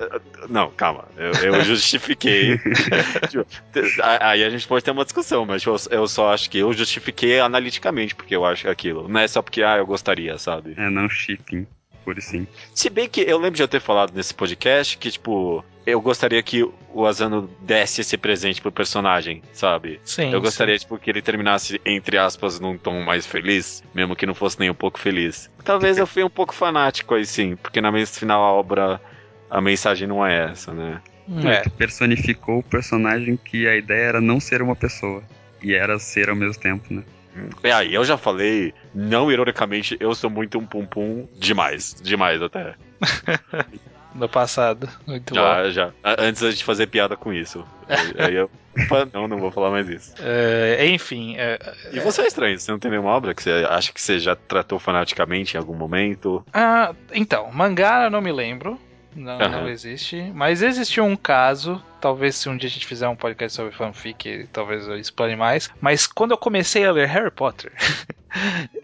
[0.50, 1.06] Não, calma.
[1.18, 2.58] Eu, eu justifiquei.
[3.30, 3.46] Tipo,
[4.02, 6.74] aí a gente pode ter uma discussão, mas tipo, eu, eu só acho que eu
[6.74, 9.08] justifiquei analiticamente porque eu acho aquilo.
[9.08, 10.76] Não é só porque, ah, eu gostaria, sabe?
[10.78, 11.68] É, não shipping,
[12.22, 12.48] sim.
[12.74, 16.42] Se bem que eu lembro de eu ter falado nesse podcast que, tipo, eu gostaria
[16.42, 20.00] que o Asano desse esse presente pro personagem, sabe?
[20.04, 20.32] Sim.
[20.32, 24.34] Eu gostaria, tipo, que ele terminasse, entre aspas, num tom mais feliz, mesmo que não
[24.34, 25.50] fosse nem um pouco feliz.
[25.64, 29.02] Talvez eu fui um pouco fanático aí sim, porque na mesa final a obra,
[29.50, 31.02] a mensagem não é essa, né?
[31.28, 31.48] sim.
[31.48, 31.64] É.
[31.78, 35.24] Personificou o personagem que a ideia era não ser uma pessoa.
[35.62, 37.04] E era ser ao mesmo tempo, né?
[37.64, 42.76] E aí, eu já falei, não ironicamente, eu sou muito um pum-pum demais, demais até.
[44.16, 44.88] No passado.
[45.08, 45.42] Muito bom.
[45.42, 45.92] Já, já.
[46.04, 47.66] A- Antes da gente fazer piada com isso.
[48.20, 48.48] Aí- eu.
[48.86, 50.14] Opa, não, não vou falar mais isso.
[50.20, 51.58] É, enfim, é,
[51.92, 54.36] E você é estranho, você não tem nenhuma obra que você acha que você já
[54.36, 56.46] tratou fanaticamente em algum momento?
[56.54, 58.80] Ah, então, mangá eu não me lembro.
[59.16, 59.50] Não, Aham.
[59.62, 60.32] não existe.
[60.36, 61.82] Mas existiu um caso.
[62.04, 65.70] Talvez se um dia a gente fizer um podcast sobre fanfic, talvez eu explane mais.
[65.80, 67.72] Mas quando eu comecei a ler Harry Potter,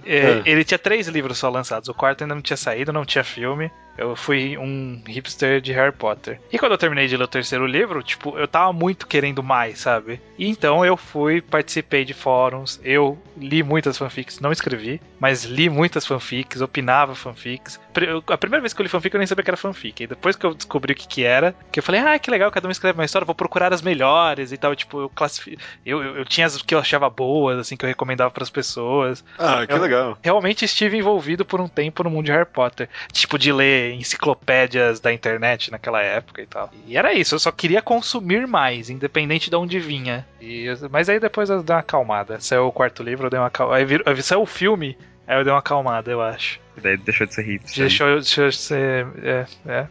[0.06, 0.42] é, Ah.
[0.46, 1.90] ele tinha três livros só lançados.
[1.90, 3.70] O quarto ainda não tinha saído, não tinha filme.
[3.98, 6.40] Eu fui um hipster de Harry Potter.
[6.54, 9.80] E quando eu terminei de ler o terceiro livro, tipo, eu tava muito querendo mais,
[9.80, 10.22] sabe?
[10.38, 15.68] E então eu fui, participei de fóruns, eu li muitas fanfics, não escrevi, mas li
[15.70, 17.78] muitas fanfics, opinava fanfics.
[18.28, 20.04] A primeira vez que eu li fanfic eu nem sabia que era fanfic.
[20.04, 22.50] E depois que eu descobri o que que era, que eu falei, ah, que legal,
[22.52, 24.76] cada um escreve uma história, vou procurar as melhores e tal.
[24.76, 25.62] Tipo, eu classifico.
[25.86, 29.24] Eu, eu, eu tinha as que eu achava boas, assim, que eu recomendava pras pessoas
[29.38, 30.18] Ah, que Eu- legal.
[30.22, 32.88] realmente estive envolvido por um tempo no mundo de Harry Potter.
[33.12, 36.70] Tipo, de ler enciclopédias da internet naquela época e tal.
[36.86, 40.26] E era isso, eu só queria consumir mais, independente de onde vinha.
[40.42, 42.40] E, mas aí depois eu dei uma acalmada.
[42.40, 43.78] Saiu o quarto livro, eu dei uma acalmada.
[43.80, 44.98] Aí vir- aí saiu o filme,
[45.28, 46.60] aí eu dei uma acalmada, eu acho.
[46.82, 47.82] Daí deixou de ser hipster.
[47.84, 49.08] Deixou, eu- deixou eu ser.
[49.24, 49.88] É, é.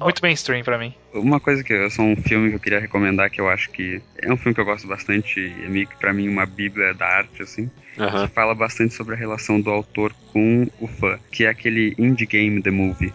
[0.00, 0.94] Muito mainstream pra mim.
[1.12, 4.00] Uma coisa que eu sou um filme que eu queria recomendar que eu acho que
[4.20, 7.06] é um filme que eu gosto bastante é meio que pra mim uma bíblia da
[7.06, 8.26] arte assim, Aham.
[8.26, 12.26] que fala bastante sobre a relação do autor com o fã, que é aquele Indie
[12.26, 13.12] Game The Movie.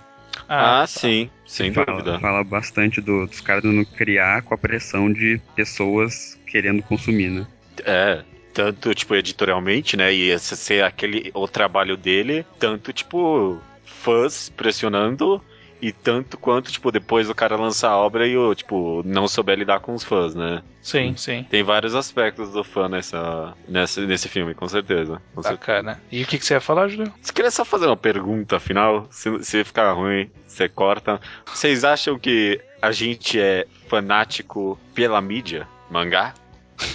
[0.47, 2.19] Ah, sim, sem fala, dúvida.
[2.19, 7.47] fala bastante do- dos caras não criar com a pressão de pessoas querendo consumir, né?
[7.85, 10.13] É, tanto, tipo, editorialmente, né?
[10.13, 15.41] E esse ser aquele o trabalho dele, tanto, tipo, fãs pressionando.
[15.81, 19.57] E tanto quanto, tipo, depois o cara lança a obra e o, tipo, não souber
[19.57, 20.61] lidar com os fãs, né?
[20.81, 21.45] Sim, sim.
[21.49, 25.21] Tem vários aspectos do fã nessa, nessa, nesse filme, com certeza.
[25.33, 25.57] Com certeza.
[25.57, 26.01] Bacana.
[26.11, 27.13] E o que, que você ia falar, Júlio?
[27.21, 29.07] Você queria só fazer uma pergunta final?
[29.09, 31.19] Se, se ficar ruim, você corta.
[31.45, 35.67] Vocês acham que a gente é fanático pela mídia?
[35.89, 36.33] Mangá?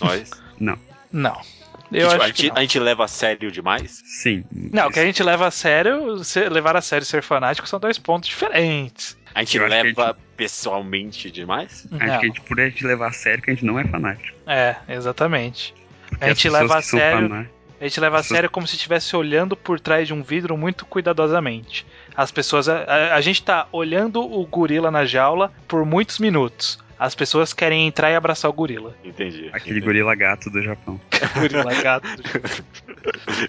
[0.01, 0.31] Nós?
[0.59, 0.79] Não.
[1.13, 1.47] Que,
[1.95, 2.57] Eu tipo, acho a, gente, que não.
[2.57, 4.03] a gente leva a sério demais?
[4.05, 4.45] Sim.
[4.53, 7.69] Não, o que a gente leva a sério, ser- levar a sério e ser fanático
[7.69, 9.17] são dois pontos diferentes.
[9.35, 11.87] A gente Eu que a leva pessoalmente demais?
[11.93, 11.99] Acho Não.
[12.21, 14.37] que a gente, por a gente levar a sério que a gente não é fanático.
[14.47, 15.75] É, exatamente.
[16.09, 17.49] Porque A as gente leva a sério-
[17.81, 20.57] A gente leva a Pessoas- sério como se estivesse olhando por trás de um vidro
[20.57, 21.85] muito cuidadosamente.
[22.17, 22.69] As pessoas.
[22.69, 26.79] A, a- a gente tá olhando o gorila na jaula por muitos minutos.
[26.99, 28.95] As pessoas querem entrar e abraçar o gorila.
[29.05, 29.49] Entendi.
[29.53, 29.81] Aquele entendi.
[29.81, 31.01] gorila gato do Japão.
[31.39, 32.07] gorila gato.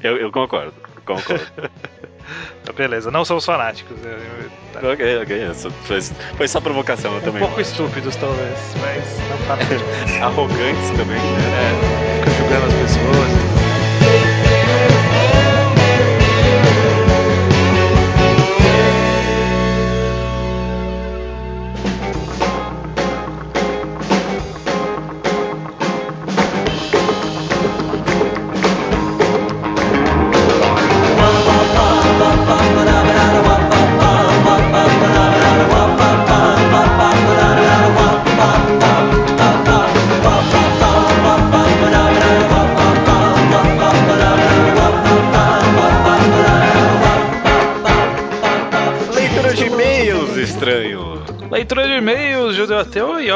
[0.04, 0.74] Eu, eu concordo,
[1.06, 1.46] concordo.
[2.76, 3.98] Beleza, não somos fanáticos.
[4.04, 4.80] Eu- eu- tá.
[4.92, 5.54] ok, ok.
[5.84, 7.42] Foi, foi só provocação eu Um também.
[7.42, 9.86] pouco estúpidos, talvez, mas não tá muito.
[10.24, 11.40] Arrogantes também, né?
[11.56, 13.65] É, fica julgando as pessoas.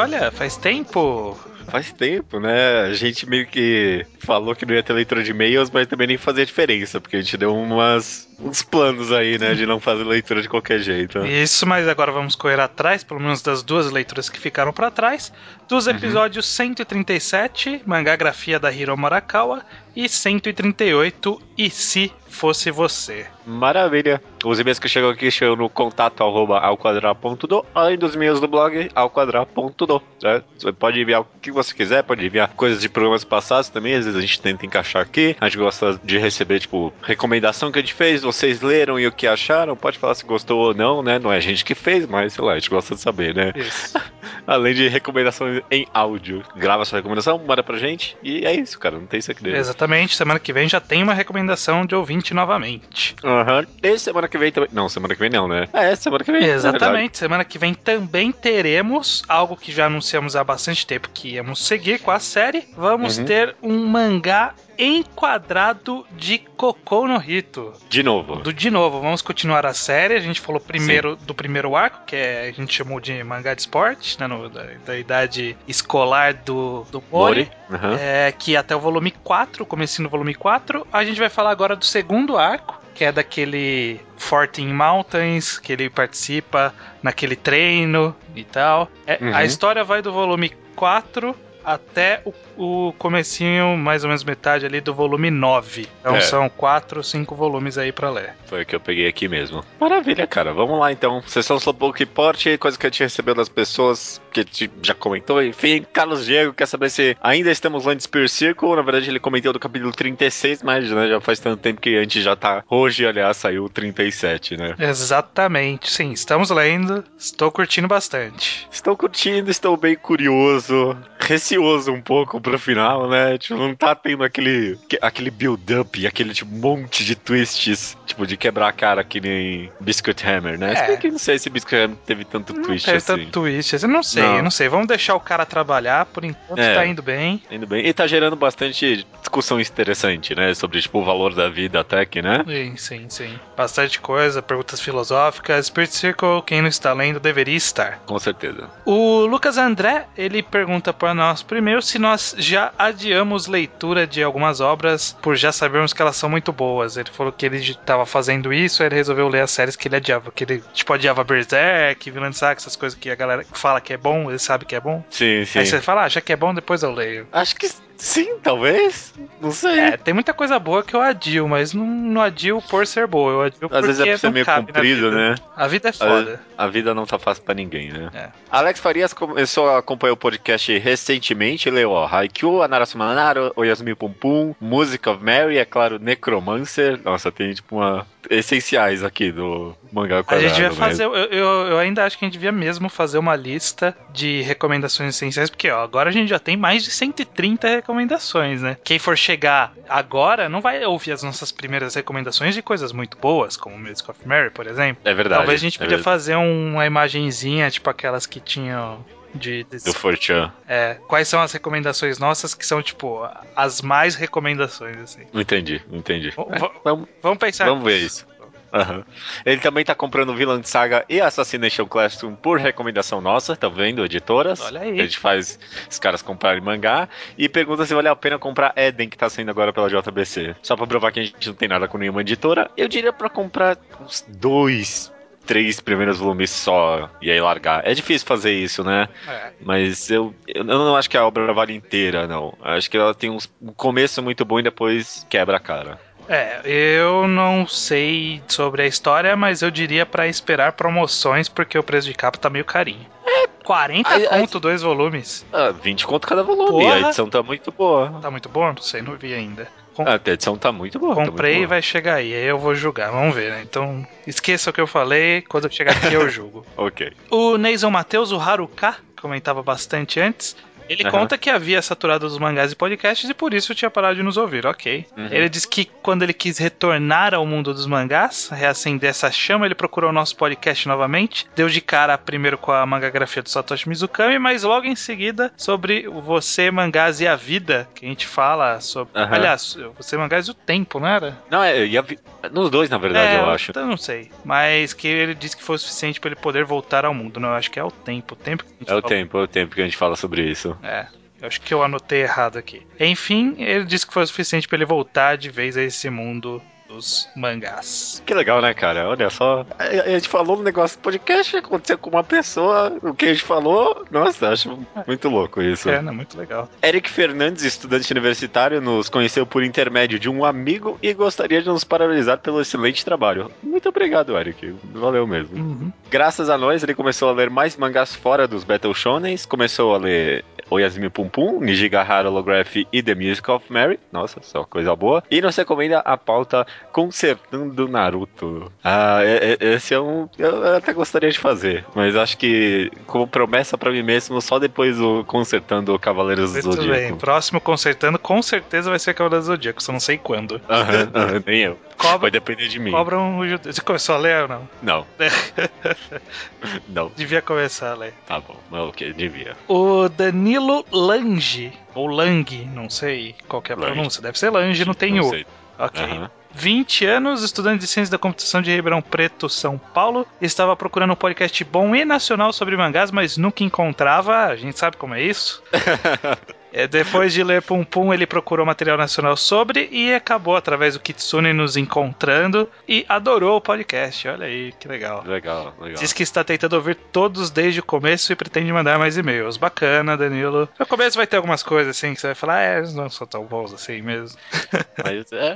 [0.10, 1.38] Olha, faz tempo.
[1.68, 2.82] Faz tempo, né?
[2.82, 6.18] A gente meio que falou que não ia ter leitura de e-mails, mas também nem
[6.18, 10.42] fazia diferença, porque a gente deu umas, uns planos aí, né, de não fazer leitura
[10.42, 11.20] de qualquer jeito.
[11.20, 15.32] Isso, mas agora vamos correr atrás, pelo menos das duas leituras que ficaram pra trás,
[15.68, 19.64] dos episódios 137, Mangagrafia da Hiro Morakawa,
[19.96, 23.26] e 138, E Se Fosse Você.
[23.46, 24.22] Maravilha.
[24.46, 28.90] Os e-mails que chegam aqui chegam no contato arroba alquadra.do, além dos e-mails do blog
[28.96, 30.02] alquadra.do.
[30.22, 30.44] Né?
[30.58, 34.06] Você pode enviar o que você quiser, pode enviar coisas de programas passados também, às
[34.06, 35.36] vezes a gente tenta encaixar aqui.
[35.42, 39.12] A gente gosta de receber, tipo, recomendação que a gente fez, vocês leram e o
[39.12, 41.18] que acharam, pode falar se gostou ou não, né?
[41.20, 43.52] Não é a gente que fez, mas sei lá, a gente gosta de saber, né?
[43.56, 43.98] Isso.
[44.46, 46.44] Além de recomendações em áudio.
[46.56, 49.58] Grava sua recomendação, manda pra gente e é isso, cara, não tem segredo.
[49.58, 53.16] Exatamente, semana que vem já tem uma recomendação de ouvinte novamente.
[53.24, 53.66] Aham.
[53.82, 54.70] E semana que vem também.
[54.72, 55.68] Não, semana que vem não, né?
[55.74, 56.44] É, semana que vem.
[56.44, 56.50] é.
[56.50, 61.66] Exatamente, semana que vem também teremos algo que já anunciamos há bastante tempo que íamos
[61.66, 62.68] seguir com a série.
[62.78, 63.26] Vamos Uhum.
[63.26, 67.74] ter um mangá enquadrado de Cocô no Rito.
[67.90, 68.38] De novo.
[68.38, 70.14] Do, de novo, vamos continuar a série.
[70.16, 73.62] A gente falou primeiro do primeiro arco, que é, a gente chamou de mangá de
[73.62, 77.50] esporte, né, no- da, da idade escolar do, do Mori.
[77.70, 77.84] Mori.
[77.84, 77.98] Aham.
[78.00, 80.88] É, que até o volume 4, comecinho do volume 4.
[80.92, 85.90] A gente vai falar agora do segundo arco, que é daquele Fortin Mountains, que ele
[85.90, 86.74] participa
[87.04, 88.90] naquele treino e tal.
[89.06, 89.36] É, Uhum.
[89.36, 91.36] A história vai do volume 4
[91.70, 95.88] até o, o comecinho, mais ou menos metade ali do volume 9.
[96.02, 96.22] Então É.
[96.22, 98.34] são quatro, cinco volumes aí pra ler.
[98.48, 99.64] Foi o que eu peguei aqui mesmo.
[99.80, 100.52] Maravilha, cara.
[100.52, 101.22] Vamos lá então.
[101.28, 105.44] Sessão Slowpoke Report, coisa que a gente recebeu das pessoas que a gente já comentou.
[105.44, 108.76] Enfim, Carlos Diego quer saber se ainda estamos lá em Spear Circle.
[108.76, 112.02] Na verdade, ele comentou do capítulo 36, mas né, já faz tanto tempo que a
[112.02, 112.64] gente já tá.
[112.68, 114.74] Hoje, aliás, saiu o 37, né?
[114.80, 118.68] Exatamente, sim, estamos lendo, estou curtindo bastante.
[118.72, 123.38] Estou curtindo, estou bem curioso, receoso um pouco pro final, né?
[123.38, 128.38] Tipo, não tá tendo aquele, que- aquele build-up, aquele tipo, monte de twists, tipo, de
[128.38, 130.74] quebrar a cara que nem Biscuit Hammer, né?
[130.94, 130.98] É.
[130.98, 133.06] Que não sei se Biscuit Hammer teve tanto Não twist teve assim.
[133.08, 134.38] tanto twist, eu não sei, Não.
[134.38, 134.68] eu não sei.
[134.70, 136.76] Vamos deixar o cara trabalhar, por enquanto É.
[136.76, 137.42] tá indo bem.
[137.52, 137.86] Indo bem.
[137.86, 140.54] E tá gerando bastante discussão interessante, né?
[140.54, 142.44] Sobre, tipo, o valor da vida até que, né?
[142.48, 143.40] Sim, sim, sim.
[143.56, 145.68] Bastante coisa, perguntas filosóficas.
[145.68, 148.00] Spirit Circle, quem não está lendo, deveria estar.
[148.06, 148.70] Com certeza.
[148.86, 154.62] O Lucas André, ele pergunta para nós primeiro se nós já adiamos leitura de algumas
[154.62, 156.96] obras por já sabermos que elas são muito boas.
[156.96, 159.96] Ele falou que ele estava fazendo isso, aí ele resolveu ler as séries que ele
[159.96, 160.32] adiava.
[160.32, 163.98] Que ele, tipo, adiava Berserk, Vinland Saga, essas coisas que a galera fala que é
[163.98, 165.04] bom, ele sabe que é bom.
[165.10, 165.60] Sim, sim.
[165.60, 167.28] Aí você fala, ah, já que é bom, depois eu leio.
[167.32, 167.68] Acho que
[168.00, 169.14] sim, talvez.
[169.40, 169.80] Não sei.
[169.80, 173.32] É, tem muita coisa boa que eu adio, mas não, não adio por ser boa,
[173.32, 175.36] eu adio Às vezes é pra ser meio comprido, né?
[175.56, 176.42] A vida é foda.
[176.58, 178.10] A vida não tá fácil pra ninguém, né?
[178.14, 178.30] É.
[178.50, 184.12] Alex Farias começou a acompanhar o podcast recentemente, leu, ó, Haikyuu, Anarasuma Naru, Oyasumi Pum
[184.12, 187.00] Pum, Music of Mary, é claro, Necromancer.
[187.04, 188.08] Nossa, tem tipo uma...
[188.30, 190.42] essenciais aqui do mangá A quadrado.
[190.50, 193.36] gente devia fazer, eu, eu, eu ainda acho que a gente devia mesmo fazer uma
[193.36, 198.62] lista de recomendações essenciais, porque ó, agora a gente já tem mais de 130 recomendações,
[198.62, 198.78] né?
[198.84, 203.56] Quem for chegar agora não vai ouvir as nossas primeiras recomendações de coisas muito boas,
[203.58, 205.02] como Music of Mary, por exemplo.
[205.06, 205.40] É verdade.
[205.42, 206.04] Talvez a gente é podia verdade.
[206.04, 209.04] fazer um- uma imagenzinha, tipo aquelas que tinham
[209.36, 210.52] de, de- Do Fortran.
[210.68, 215.26] é, quais são as recomendações nossas que são tipo as mais recomendações assim.
[215.34, 216.30] Entendi, entendi.
[216.32, 217.66] V- É, vamos, Vamos pensar.
[217.66, 218.28] vamos ver isso.
[218.72, 219.04] Aham.
[219.44, 224.62] Ele também tá comprando Villain Saga e Assassination Classroom por recomendação nossa, tá vendo, editoras?
[224.62, 225.00] Olha aí.
[225.00, 225.58] A gente faz
[225.90, 229.50] os caras comprarem mangá e pergunta se vale a pena comprar Eden, que tá saindo
[229.50, 230.56] agora pela JBC.
[230.62, 233.28] Só pra provar que a gente não tem nada com nenhuma editora, eu diria pra
[233.28, 235.12] comprar uns dois,
[235.50, 237.82] três primeiros volumes só e aí largar.
[237.84, 239.10] É difícil fazer isso, né?
[239.28, 239.50] É.
[239.62, 242.54] Mas eu, eu não acho que a obra vale inteira, não.
[242.64, 246.00] Eu acho que ela tem uns- um começo muito bom e depois quebra a cara.
[246.28, 251.82] É, eu não sei sobre a história, mas eu diria pra esperar promoções, porque o
[251.82, 253.04] preço de capa tá meio carinho.
[253.26, 255.44] É, 40 Aí- aí- conto, dois volumes.
[255.52, 256.94] Ah, 20 conto cada volume, Porra.
[256.94, 258.20] a edição tá muito boa.
[258.22, 258.68] Tá muito bom?
[258.68, 259.68] Não sei, não vi ainda.
[260.00, 261.14] Com- Ah, a edição tá muito boa.
[261.14, 263.62] tá muito Comprei e vai chegar aí, aí eu vou julgar, vamos ver, né?
[263.62, 266.66] Então, esqueça o que eu falei, quando eu chegar aqui eu julgo.
[266.78, 267.12] Ok.
[267.30, 270.56] O Neison Matheus, o Haruka, comentava bastante antes,
[270.90, 271.12] ele Aham.
[271.12, 274.38] conta que havia saturado os mangás e podcasts e por isso tinha parado de nos
[274.38, 275.06] ouvir, ok.
[275.16, 275.28] Uhum.
[275.32, 279.76] Ele diz que quando ele quis retornar ao mundo dos mangás, reacender essa chama, ele
[279.76, 281.48] procurou o nosso podcast novamente.
[281.56, 286.08] Deu de cara primeiro com a mangagrafia do Satoshi Mizukami, mas logo em seguida sobre
[286.08, 289.18] Você, Mangás e a Vida, que a gente fala sobre.
[289.20, 289.36] Aham.
[289.36, 291.38] Aliás, Você, Mangás e o Tempo, não era?
[291.50, 292.04] Não, é, ia
[292.52, 293.72] nos dois, na verdade, é, eu acho.
[293.76, 294.32] Eu não sei.
[294.44, 297.40] Mas que ele disse que foi o suficiente para ele poder voltar ao mundo.
[297.40, 298.34] Não, eu acho que é o tempo.
[298.34, 299.02] O tempo que a gente É o falou.
[299.10, 300.78] tempo, é o tempo que a gente fala sobre isso.
[300.84, 301.08] É.
[301.42, 302.86] Eu acho que eu anotei errado aqui.
[303.00, 306.62] Enfim, ele disse que foi o suficiente para ele voltar de vez a esse mundo
[306.90, 308.22] dos mangás.
[308.26, 309.08] Que legal, né, cara?
[309.08, 309.66] Olha só.
[309.78, 313.34] A, a gente falou no negócio do podcast, aconteceu com uma pessoa, o que a
[313.34, 314.06] gente falou.
[314.10, 315.88] Nossa, acho muito louco isso.
[315.88, 316.12] É, né?
[316.12, 316.68] Muito legal.
[316.84, 321.84] Eric Fernandes, estudante universitário, nos conheceu por intermédio de um amigo e gostaria de nos
[321.84, 323.52] parabenizar pelo excelente trabalho.
[323.62, 324.76] Muito obrigado, Eric.
[324.92, 325.58] Valeu mesmo.
[325.58, 325.94] Uhum.
[326.10, 330.00] Graças a nós, ele começou a ler mais mangás fora dos Battle Shonens, começou a
[330.00, 334.00] ler Oyasumi Pum Pum, Nijigahara Holograph e The Music of Mary.
[334.12, 335.24] Nossa, só coisa boa.
[335.32, 338.72] E nos recomenda a pauta Consertando Naruto.
[338.84, 340.28] Ah, é- é- esse é um.
[340.38, 344.98] Eu até gostaria de fazer, mas acho que, como promessa pra mim mesmo, só depois
[344.98, 346.88] do Consertando Cavaleiros do Muito bem.
[346.88, 347.18] Zodíaco.
[347.18, 350.62] Próximo consertando, com certeza vai ser Cavaleiro do Zodíaco, só não sei quando.
[350.70, 351.78] Aham, aham, nem eu.
[351.98, 352.92] Vai Cobra, depender de mim.
[352.92, 353.74] cobram o judeu.
[353.74, 354.70] Você começou a ler ou não?
[354.82, 355.06] Não.
[356.88, 358.14] não, Devia começar a ler.
[358.26, 358.56] tá bom.
[358.70, 359.56] Mas ok, devia.
[359.68, 360.59] O Danilo
[360.92, 363.94] Lange, ou Lang, não sei qual que é a Lange.
[363.94, 365.30] pronúncia, deve ser Lange, não tem Não o.
[365.30, 365.46] sei.
[365.78, 366.04] Ok.
[366.04, 366.30] Aham.
[366.52, 370.26] 20 anos, estudante de ciência da computação de Ribeirão Preto, São Paulo.
[370.42, 374.46] Estava procurando um podcast bom e nacional sobre mangás, mas nunca encontrava.
[374.46, 375.62] A gente sabe como é isso.
[376.72, 381.00] É, depois de ler Pum Pum, ele procurou material nacional sobre e acabou através do
[381.00, 384.28] Kitsune nos encontrando e adorou o podcast.
[384.28, 385.24] Olha aí, que legal.
[385.26, 386.00] Legal, legal.
[386.00, 389.58] Diz que está tentando ouvir todos desde o começo e pretende mandar mais e-mails.
[389.58, 390.70] Bacana, Danilo.
[390.80, 393.44] No começo vai ter algumas coisas assim que você vai falar, é, não são tão
[393.46, 394.38] bons assim mesmo.
[395.04, 395.56] Mas é,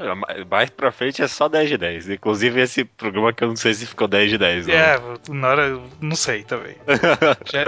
[0.49, 2.09] mais pra frente é só 10 de 10.
[2.09, 4.67] Inclusive esse programa que eu não sei se ficou 10 de 10.
[4.67, 4.73] Não.
[4.73, 4.99] É,
[5.29, 6.75] na hora, não sei também.
[7.51, 7.65] Já-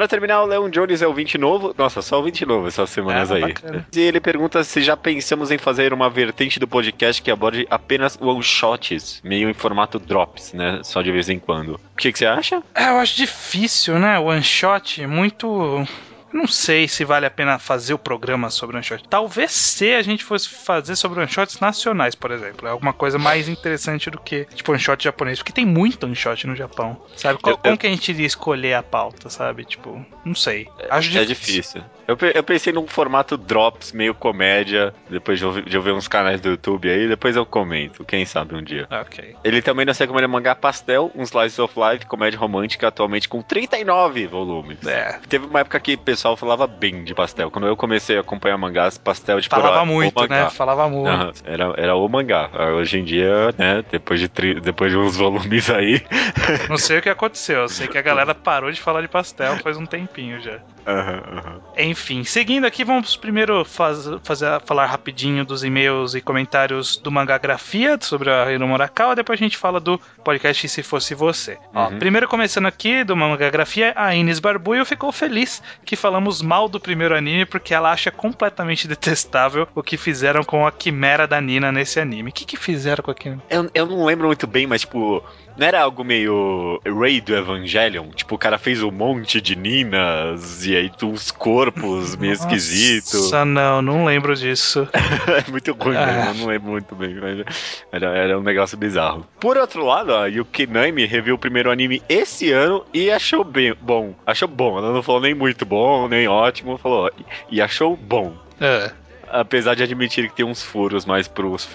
[0.00, 1.74] Pra terminar, o Leon Jones é o 20 novo.
[1.76, 3.42] Nossa, só o 20 novo essas semanas Ah, aí.
[3.42, 3.86] bacana.
[3.94, 8.16] E ele pergunta se já pensamos em fazer uma vertente do podcast que aborde apenas
[8.18, 10.80] one shots, meio em formato drops, né?
[10.84, 11.74] Só de vez em quando.
[11.74, 12.62] O que, que você acha?
[12.74, 14.18] É, eu acho difícil, né?
[14.18, 15.86] One shot, muito.
[16.32, 19.02] Não sei se vale a pena fazer o programa sobre one shot.
[19.08, 22.66] Talvez se a gente fosse fazer sobre one shots nacionais, por exemplo.
[22.66, 25.38] É alguma coisa mais interessante do que, tipo, one shot japonês.
[25.38, 27.00] Porque tem muito one shot no Japão.
[27.16, 27.38] Sabe?
[27.40, 29.64] Qual- Eu- como eu- que a gente iria escolher a pauta, sabe?
[29.64, 30.68] Tipo, não sei.
[30.88, 31.82] Acho É difícil.
[32.06, 36.08] Eu, pe- eu pensei num formato drops, meio comédia, depois de ouvir, de ouvir uns
[36.08, 38.86] canais do YouTube aí, depois eu comento, quem sabe um dia.
[38.90, 39.36] Ok.
[39.44, 44.26] Ele também não recomenda mangá pastel, um slice of life, comédia romântica, atualmente com 39
[44.26, 44.84] volumes.
[44.86, 45.20] É.
[45.28, 47.50] Teve uma época que o pessoal falava bem de pastel.
[47.50, 50.50] Quando eu comecei a acompanhar mangás, pastel tipo, Falava muito, né?
[50.50, 51.08] Falava muito.
[51.08, 52.50] Aham, era, era o mangá.
[52.76, 56.04] Hoje em dia, né, depois de, tri- depois de uns volumes aí.
[56.68, 57.60] Não sei o que aconteceu.
[57.60, 60.58] Eu sei que a galera parou de falar de pastel faz um tempinho já.
[60.86, 61.60] Aham, aham.
[61.78, 67.98] Enfim, seguindo aqui, vamos primeiro faz, fazer, falar rapidinho dos e-mails e comentários do Mangagrafia
[68.00, 71.58] sobre a Hiro Murakawa, depois a gente fala do podcast Se Fosse Você.
[71.74, 71.98] Ó, Uhum.
[71.98, 77.16] primeiro começando aqui do Mangagrafia, a Ines Barbuio ficou feliz que falamos mal do primeiro
[77.16, 82.00] anime porque ela acha completamente detestável o que fizeram com a quimera da Nina nesse
[82.00, 82.30] anime.
[82.30, 83.40] O que, que fizeram com a quimera?
[83.48, 85.22] Eu, eu não lembro muito bem, mas tipo,
[85.60, 88.08] não era algo meio Ray do Evangelion?
[88.12, 93.12] Tipo, o cara fez um monte de Ninas e aí uns corpos meio esquisitos.
[93.30, 94.88] Nossa, não, não lembro disso.
[95.46, 96.06] É muito ruim, Ah.
[96.06, 97.44] mesmo, eu não lembro muito bem, mas
[97.92, 99.26] era, era um negócio bizarro.
[99.38, 103.74] Por outro lado, a Yuki Naime reviu o primeiro anime esse ano e achou bem
[103.80, 104.14] bom.
[104.26, 107.10] Achou bom, ela não falou nem muito bom, nem ótimo, falou
[107.50, 108.32] e achou bom.
[108.58, 108.90] É.
[109.28, 111.68] Apesar de admitir que tem uns furos mais pros,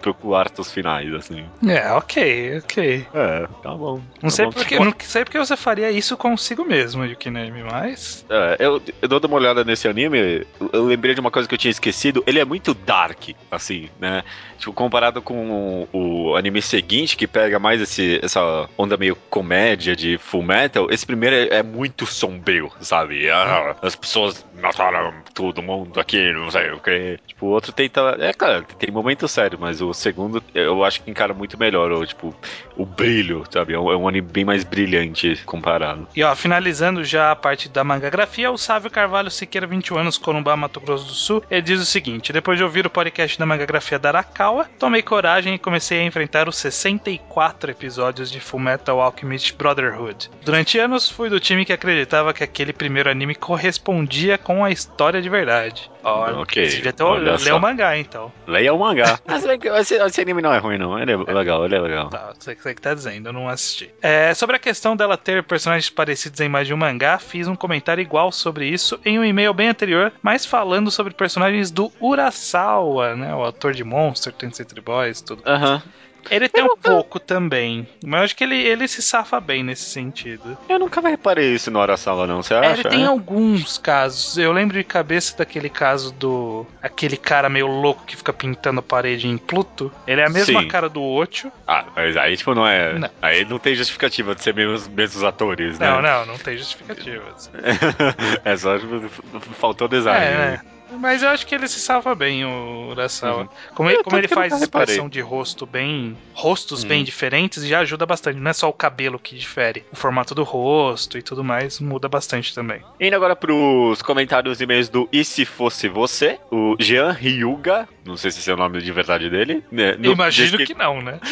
[0.00, 1.44] pro quartos finais, assim.
[1.66, 3.06] É, ok, ok.
[3.12, 4.00] É, tá bom.
[4.22, 4.52] Não tá sei bom.
[4.52, 8.24] porque, não sei porque você faria isso consigo mesmo, Yukiname, mas.
[8.28, 11.58] É, eu, eu dou uma olhada nesse anime, eu- lembrei de uma coisa que eu
[11.58, 12.22] tinha esquecido.
[12.26, 14.22] Ele é muito dark, assim, né?
[14.58, 19.94] Tipo, comparado com o, o anime seguinte, que pega mais esse, essa onda meio comédia
[19.96, 23.30] de Full Metal, esse primeiro é, é muito sombrio, sabe?
[23.30, 27.18] Ah, as pessoas mataram todo mundo aqui, não sei o que.
[27.26, 28.16] Tipo, o outro tenta.
[28.20, 32.06] É, cara, tem momento sério, mas o segundo eu acho que encara muito melhor, o,
[32.06, 32.34] tipo,
[32.76, 33.74] o brilho, sabe?
[33.74, 36.06] É um, é um anime bem mais brilhante comparado.
[36.14, 40.56] E ó, finalizando já a parte da mangagrafia, o Sávio Carvalho Siqueira, 21 anos, Corumbá,
[40.56, 43.98] Mato Grosso do Sul, ele diz o seguinte: depois de ouvir o podcast da mangagrafia
[43.98, 50.30] da Arakawa, tomei coragem e comecei a enfrentar os 64 episódios de Fullmetal Alchemist Brotherhood.
[50.44, 55.20] Durante anos, fui do time que acreditava que aquele primeiro anime correspondia com a história
[55.20, 55.90] de verdade.
[56.02, 58.32] Ó, Ok, você devia ter olha ler o mangá, então.
[58.46, 59.18] Leia o mangá.
[59.26, 60.98] Mas que esse, esse anime não é ruim, não.
[60.98, 62.08] Ele é legal, ele é legal.
[62.08, 63.90] Tá, você, que tá dizendo, eu não assisti.
[64.02, 67.56] É, sobre a questão dela ter personagens parecidos em mais de um mangá, fiz um
[67.56, 73.16] comentário igual sobre isso em um e-mail bem anterior, mas falando sobre personagens do Urasawa,
[73.16, 73.34] né?
[73.34, 75.42] O autor de Monster, Tensei Boys, tudo.
[75.46, 75.82] Aham.
[76.30, 79.84] Ele tem um pouco também, mas eu acho que ele, ele se safa bem nesse
[79.84, 80.56] sentido.
[80.68, 82.42] Eu nunca reparei isso no Arasawa, não.
[82.42, 82.80] Você É, acha?
[82.80, 83.06] ele tem É?
[83.06, 84.36] alguns casos.
[84.38, 86.66] Eu lembro de cabeça daquele caso do.
[86.82, 89.92] aquele cara meio louco que fica pintando a parede em Pluto.
[90.06, 90.68] Ele é a mesma Sim.
[90.68, 91.50] cara do Ocho.
[91.66, 92.98] Ah, mas aí, tipo, não é.
[92.98, 93.10] Não.
[93.22, 95.90] Aí não tem justificativa de ser mesmos, mesmos atores, né?
[95.90, 97.50] Não, não, não tem justificativas.
[98.44, 99.08] é só, tipo,
[99.54, 100.24] faltou design.
[100.24, 100.60] É, né?
[100.98, 103.42] Mas eu acho que ele se salva bem, o Urasawa.
[103.42, 103.48] Uhum.
[103.74, 106.16] Como ele, É, como ele que faz nunca expressão de rosto bem.
[106.32, 106.88] rostos Uhum.
[106.88, 108.38] bem diferentes, já ajuda bastante.
[108.38, 109.84] Não é só o cabelo que difere.
[109.92, 112.80] O formato do rosto e tudo mais muda bastante também.
[113.00, 118.16] Indo agora pros comentários e e-mails do E Se Fosse Você, o Jean Ryuga, não
[118.16, 119.62] sei se esse é o nome de verdade dele.
[119.70, 120.74] Né, no- Imagino diz que...
[120.74, 121.20] não, né?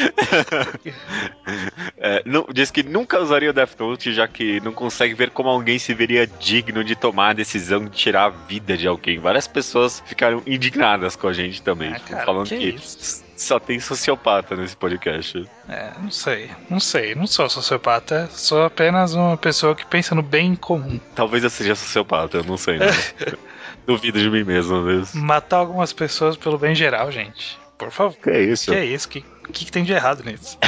[2.01, 5.49] É, não- diz que nunca usaria o Death Note, já que não consegue ver como
[5.49, 9.19] alguém se veria digno de tomar a decisão de tirar a vida de alguém.
[9.19, 13.25] Várias pessoas ficaram indignadas com a gente também, Ah, tipo, cara, falando que que, isso?
[13.37, 15.49] só tem sociopata nesse podcast.
[15.69, 16.51] É, não sei.
[16.69, 17.15] Não sei.
[17.15, 18.29] Não sou sociopata.
[18.33, 21.01] Sou apenas uma pessoa que pensa no bem comum.
[21.15, 22.79] Talvez eu seja sociopata, eu não sei.
[22.79, 22.87] Não.
[23.87, 25.15] Duvido de mim mesmo, às vezes.
[25.15, 27.59] Matar algumas pessoas pelo bem geral, gente.
[27.79, 28.17] Por favor.
[28.23, 28.71] Que é isso?
[28.71, 29.07] Que é isso?
[29.07, 29.21] O que,
[29.53, 30.59] que, que tem de errado nisso?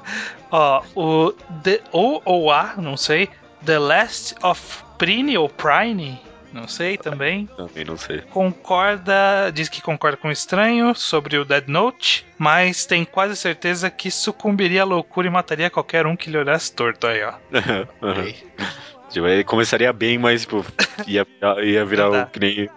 [0.50, 1.32] Ó, o
[1.62, 3.28] The, ou, ou a, não sei,
[3.66, 4.60] The Last of
[4.96, 6.20] Prine ou Prine,
[6.52, 7.48] Não sei também.
[7.56, 8.22] Também não sei.
[8.22, 13.90] Concorda, diz que concorda com o estranho sobre o Dead Note, mas tem quase certeza
[13.90, 17.34] que sucumbiria à loucura e mataria qualquer um que lhe olhasse torto aí, ó.
[18.00, 18.10] Uhum.
[18.10, 18.36] Ok.
[19.10, 20.64] Tipo, ele começaria bem, mas tipo,
[21.06, 21.26] ia,
[21.64, 22.70] ia virar o, que nem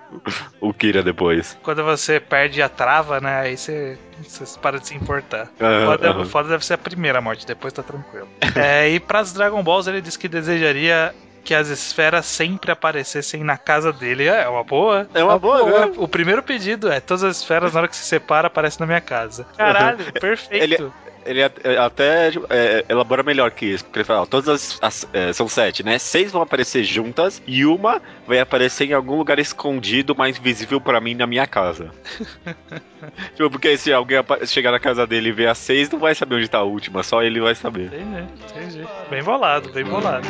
[0.60, 1.58] o Kira depois.
[1.62, 3.42] Quando você perde a trava, né?
[3.42, 5.52] Aí você, você para de se importar.
[5.62, 8.28] Aham, Foda, foda deve ser a primeira morte, depois tá tranquilo.
[8.56, 11.14] É, e pras Dragon Balls, ele diz que desejaria
[11.44, 14.26] que as esferas sempre aparecessem na casa dele.
[14.28, 15.08] É uma boa.
[15.14, 15.94] É uma boa, né?
[15.98, 19.02] O primeiro pedido é: todas as esferas, na hora que se separa, aparecem na minha
[19.02, 19.46] casa.
[19.58, 20.64] Caralho, perfeito.
[20.64, 20.92] Ele-
[21.26, 25.08] Ele é, até é, elabora melhor que isso, porque ele fala, ó, todas as, as-
[25.14, 25.98] é, são sete, né?
[26.00, 31.00] Seis vão aparecer juntas e uma vai aparecer em algum lugar escondido, mais visível pra
[31.02, 31.92] mim na minha casa.
[33.36, 36.36] tipo, porque se alguém chegar na casa dele e ver as seis, não vai saber
[36.36, 37.86] onde tá a última, só ele vai saber.
[37.88, 38.88] Entendi, entendi.
[39.10, 40.28] Bem bolado, bem bolado.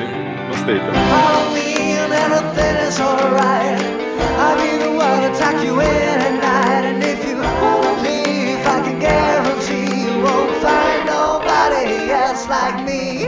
[0.49, 0.79] Gostei
[2.05, 3.79] and anything is alright.
[4.37, 6.52] I'll be the one to tuck you in night.
[12.33, 13.27] Else like me.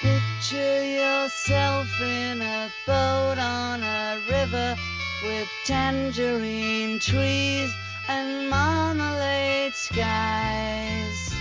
[0.00, 4.76] Picture yourself in a boat on a river
[5.24, 7.70] with tangerine trees
[8.08, 11.36] and marmalade skies.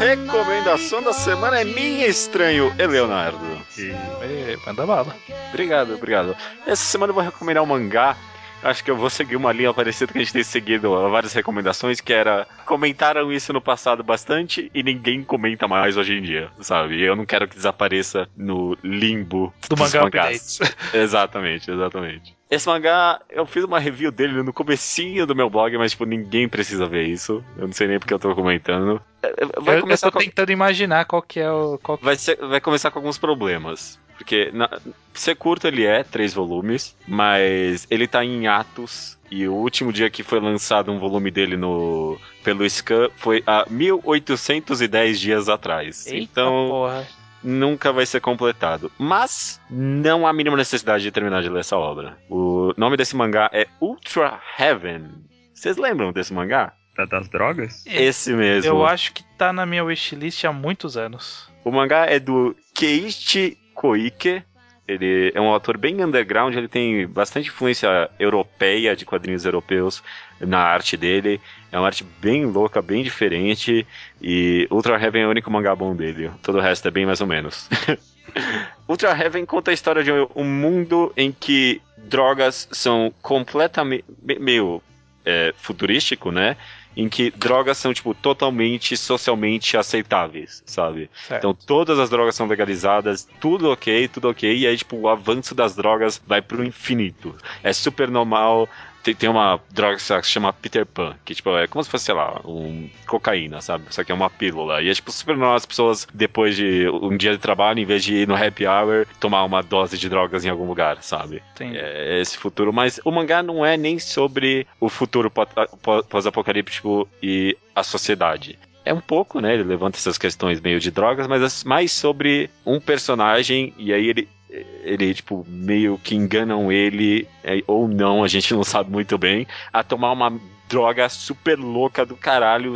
[0.00, 3.38] Recomendação da semana é minha, estranho, é Leonardo.
[3.78, 5.14] Ei, manda bala.
[5.50, 6.36] Obrigado, obrigado.
[6.66, 8.16] Essa semana eu vou recomendar um mangá.
[8.62, 12.00] Acho que eu vou seguir uma linha parecida que a gente tem seguido várias recomendações,
[12.00, 17.00] que era comentaram isso no passado bastante e ninguém comenta mais hoje em dia, sabe?
[17.00, 20.30] Eu não quero que desapareça no limbo Do dos mangá.
[20.92, 22.37] Exatamente, exatamente.
[22.50, 26.48] Esse mangá, eu fiz uma review dele no comecinho do meu blog, mas tipo, ninguém
[26.48, 27.44] precisa ver isso.
[27.56, 29.00] Eu não sei nem porque eu tô comentando.
[29.22, 30.24] É, é, Vai eu, eu começar tô com...
[30.24, 31.78] tentando imaginar qual que é o.
[31.82, 31.98] Qual...
[32.00, 34.00] Vai, ser- vai começar com alguns problemas.
[34.16, 34.68] Porque na,
[35.14, 39.16] ser curto ele é, três volumes, mas ele tá em atos.
[39.30, 43.66] E o último dia que foi lançado um volume dele no pelo Scan foi há
[43.68, 46.06] 1810 dias atrás.
[46.06, 47.06] Eita então porra.
[47.42, 48.90] Nunca vai ser completado.
[48.98, 52.16] Mas não há mínima necessidade de terminar de ler essa obra.
[52.28, 55.08] O nome desse mangá é Ultra Heaven.
[55.54, 56.72] Vocês lembram desse mangá?
[56.96, 57.84] Da- das drogas?
[57.86, 58.68] Esse mesmo.
[58.70, 61.48] Eu acho que tá na minha wishlist há muitos anos.
[61.64, 64.42] O mangá é do Keiichi Koike.
[64.86, 70.02] Ele é um autor bem underground, ele tem bastante influência europeia de quadrinhos europeus
[70.40, 71.40] na arte dele.
[71.70, 73.86] É uma arte bem louca, bem diferente.
[74.20, 76.30] E Ultra Heaven é o único mangá bom dele.
[76.42, 77.68] Todo o resto é bem mais ou menos.
[78.88, 84.04] Ultra Heaven conta a história de um mundo em que drogas são completamente.
[84.22, 84.82] me- meio
[85.24, 86.56] é, futurístico, né?
[86.96, 91.10] Em que drogas são, tipo, totalmente socialmente aceitáveis, sabe?
[91.12, 91.38] Certo.
[91.38, 95.54] Então todas as drogas são legalizadas, tudo ok, tudo ok, e aí, tipo, o avanço
[95.54, 97.36] das drogas vai pro infinito.
[97.62, 98.68] É super normal.
[99.02, 102.06] Tem, tem uma droga que se chama Peter Pan, que, tipo, é como se fosse,
[102.06, 103.84] sei lá, um cocaína, sabe?
[103.90, 104.82] Só que é uma pílula.
[104.82, 108.04] E é, tipo, super normal as pessoas, depois de um dia de trabalho, em vez
[108.04, 111.42] de ir no happy hour, tomar uma dose de drogas em algum lugar, sabe?
[111.54, 111.78] Entendi.
[111.78, 117.08] é esse futuro, mas o mangá não é nem sobre o futuro pó- pó- pós-apocalíptico
[117.22, 118.58] e a sociedade.
[118.84, 119.54] É um pouco, né?
[119.54, 124.06] Ele levanta essas questões meio de drogas, mas é mais sobre um personagem e aí
[124.08, 129.18] ele ele tipo meio que enganam ele é, ou não, a gente não sabe muito
[129.18, 130.38] bem, a tomar uma
[130.68, 132.74] droga super louca do caralho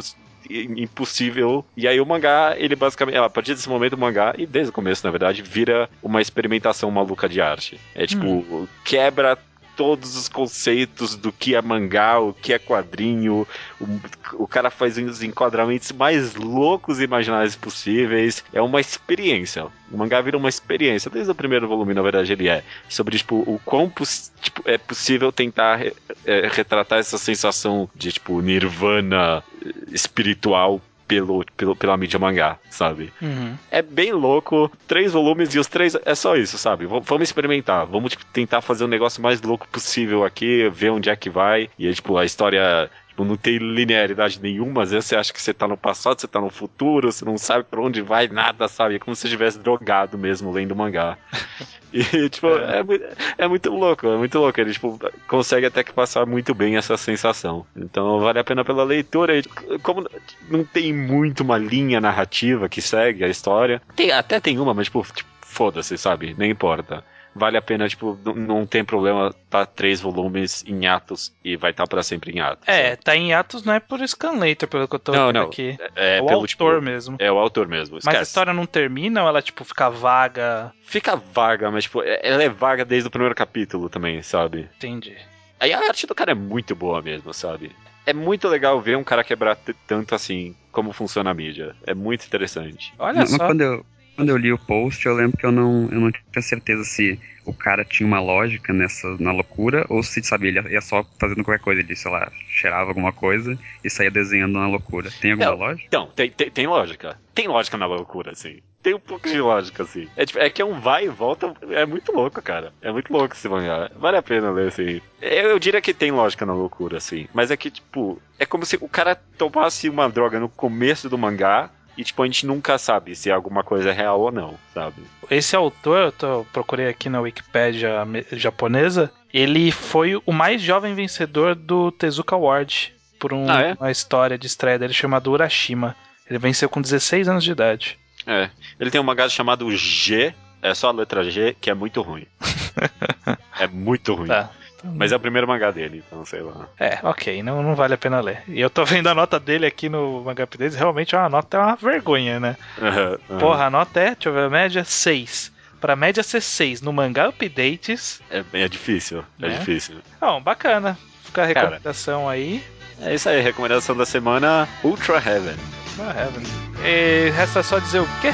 [0.50, 1.64] impossível.
[1.76, 4.72] E aí o mangá, ele basicamente, a partir desse momento o mangá, e desde o
[4.72, 7.78] começo, na verdade, vira uma experimentação maluca de arte.
[7.94, 9.38] É tipo, quebra
[9.76, 13.46] todos os conceitos do que é mangá, o que é quadrinho.
[13.80, 13.86] O,
[14.34, 18.44] o cara faz os enquadramentos mais loucos e imaginários possíveis.
[18.52, 19.66] É uma experiência.
[19.90, 21.10] O mangá vira uma experiência.
[21.10, 22.62] Desde o primeiro volume, na verdade, ele é.
[22.88, 23.92] Sobre, tipo, o quão
[24.40, 25.80] tipo, é possível tentar
[26.24, 29.42] é, retratar essa sensação de, tipo, nirvana
[29.90, 33.12] espiritual pelo, pelo, pela mídia mangá, sabe?
[33.20, 33.54] Uhum.
[33.70, 36.86] É bem louco, três volumes e os três é só isso, sabe?
[36.86, 41.10] V- vamos experimentar, vamos tipo, tentar fazer o negócio mais louco possível aqui, ver onde
[41.10, 41.68] é que vai.
[41.78, 45.52] E tipo, a história tipo, não tem linearidade nenhuma, às vezes você acha que você
[45.52, 48.96] tá no passado, você tá no futuro, você não sabe pra onde vai, nada, sabe?
[48.96, 51.16] É como se você estivesse drogado mesmo lendo mangá.
[51.94, 52.82] E, tipo, é.
[52.82, 53.02] mui-
[53.36, 54.58] é muito louco, é muito louco.
[54.58, 54.98] Ele, tipo,
[55.28, 57.66] consegue até que passar muito bem essa sensação.
[57.76, 59.34] Então, vale a pena pela leitura.
[59.82, 60.08] Como
[60.48, 64.86] não tem muito uma linha narrativa que segue a história, tem, até tem uma, mas,
[64.86, 66.34] tipo, tipo, foda-se, sabe?
[66.38, 67.04] Nem importa.
[67.34, 71.86] Vale a pena, tipo, não tem problema tá três volumes em atos e vai estar
[71.86, 72.66] pra sempre em atos.
[72.68, 75.42] É, tá em atos não é por Scanlator, pelo que eu tô Não, vendo não.
[75.46, 75.76] aqui.
[75.96, 77.16] É, É, o pelo autor tipo, mesmo.
[77.18, 77.96] É o autor mesmo.
[77.96, 78.30] Mas a esquece.
[78.30, 80.72] história não termina ou ela, tipo, fica vaga?
[80.82, 84.68] Fica vaga, mas, tipo, é- ela é vaga desde o primeiro capítulo também, sabe?
[84.76, 85.16] Entendi.
[85.58, 87.70] Aí a arte do cara é muito boa mesmo, sabe?
[88.04, 89.56] É muito legal ver um cara quebrar
[89.86, 91.76] tanto assim como funciona a mídia.
[91.86, 92.92] É muito interessante.
[92.98, 93.46] Olha Mas só.
[93.46, 96.42] quando eu, quando eu li o post, eu lembro que eu não, eu não tinha
[96.42, 100.80] certeza se o cara tinha uma lógica nessa na loucura ou se, sabe, ele ia
[100.80, 101.80] só fazendo qualquer coisa.
[101.80, 105.10] Ele, sei lá, cheirava alguma coisa e saía desenhando na loucura.
[105.20, 105.84] Tem alguma É, lógica?
[105.88, 107.18] Então, tem, tem, tem lógica.
[107.34, 108.58] Tem lógica na loucura, assim.
[108.82, 110.08] Tem um pouco de lógica, assim.
[110.16, 111.54] É, tipo, é que é um vai e volta.
[111.70, 112.72] É muito louco, cara.
[112.82, 113.90] É muito louco esse mangá.
[113.96, 115.00] Vale a pena ler, assim.
[115.20, 117.28] Eu, eu diria que tem lógica na loucura, assim.
[117.32, 121.16] Mas é que, tipo, é como se o cara tomasse uma droga no começo do
[121.16, 121.70] mangá.
[121.96, 125.02] E, tipo, a gente nunca sabe se alguma coisa é real ou não, sabe?
[125.30, 127.90] Esse autor, eu tô, procurei aqui na Wikipédia
[128.32, 133.72] japonesa, ele foi o mais jovem vencedor do Tezuka Award por um- Ah, é?
[133.78, 135.94] uma história de estreia dele chamada Urashima.
[136.28, 137.98] Ele venceu com 16 anos de idade.
[138.26, 138.48] É.
[138.80, 140.32] Ele tem um mangá chamado G.
[140.62, 142.26] É só a letra G, que é muito ruim.
[143.58, 144.28] é muito ruim.
[144.28, 144.50] Tá.
[144.84, 146.66] Mas é o primeiro mangá dele, então sei lá.
[146.78, 148.42] É, ok, não, não vale a pena ler.
[148.48, 151.60] E eu tô vendo a nota dele aqui no Manga Updates, realmente a nota é
[151.60, 152.56] uma vergonha, né?
[152.80, 153.18] Aham.
[153.38, 155.52] Porra, a nota é, deixa eu ver, a média 6.
[155.80, 159.58] Pra média ser 6 no Manga Updates, É, é difícil, é Né?
[159.58, 159.96] difícil.
[160.20, 160.96] Bom, bacana.
[161.24, 161.60] Fica a Cara.
[161.70, 162.62] recomendação aí.
[163.00, 165.56] É isso aí, recomendação da semana: Ultra Heaven.
[165.98, 166.42] Ah, Heaven.
[166.84, 168.30] E resta só dizer o quê?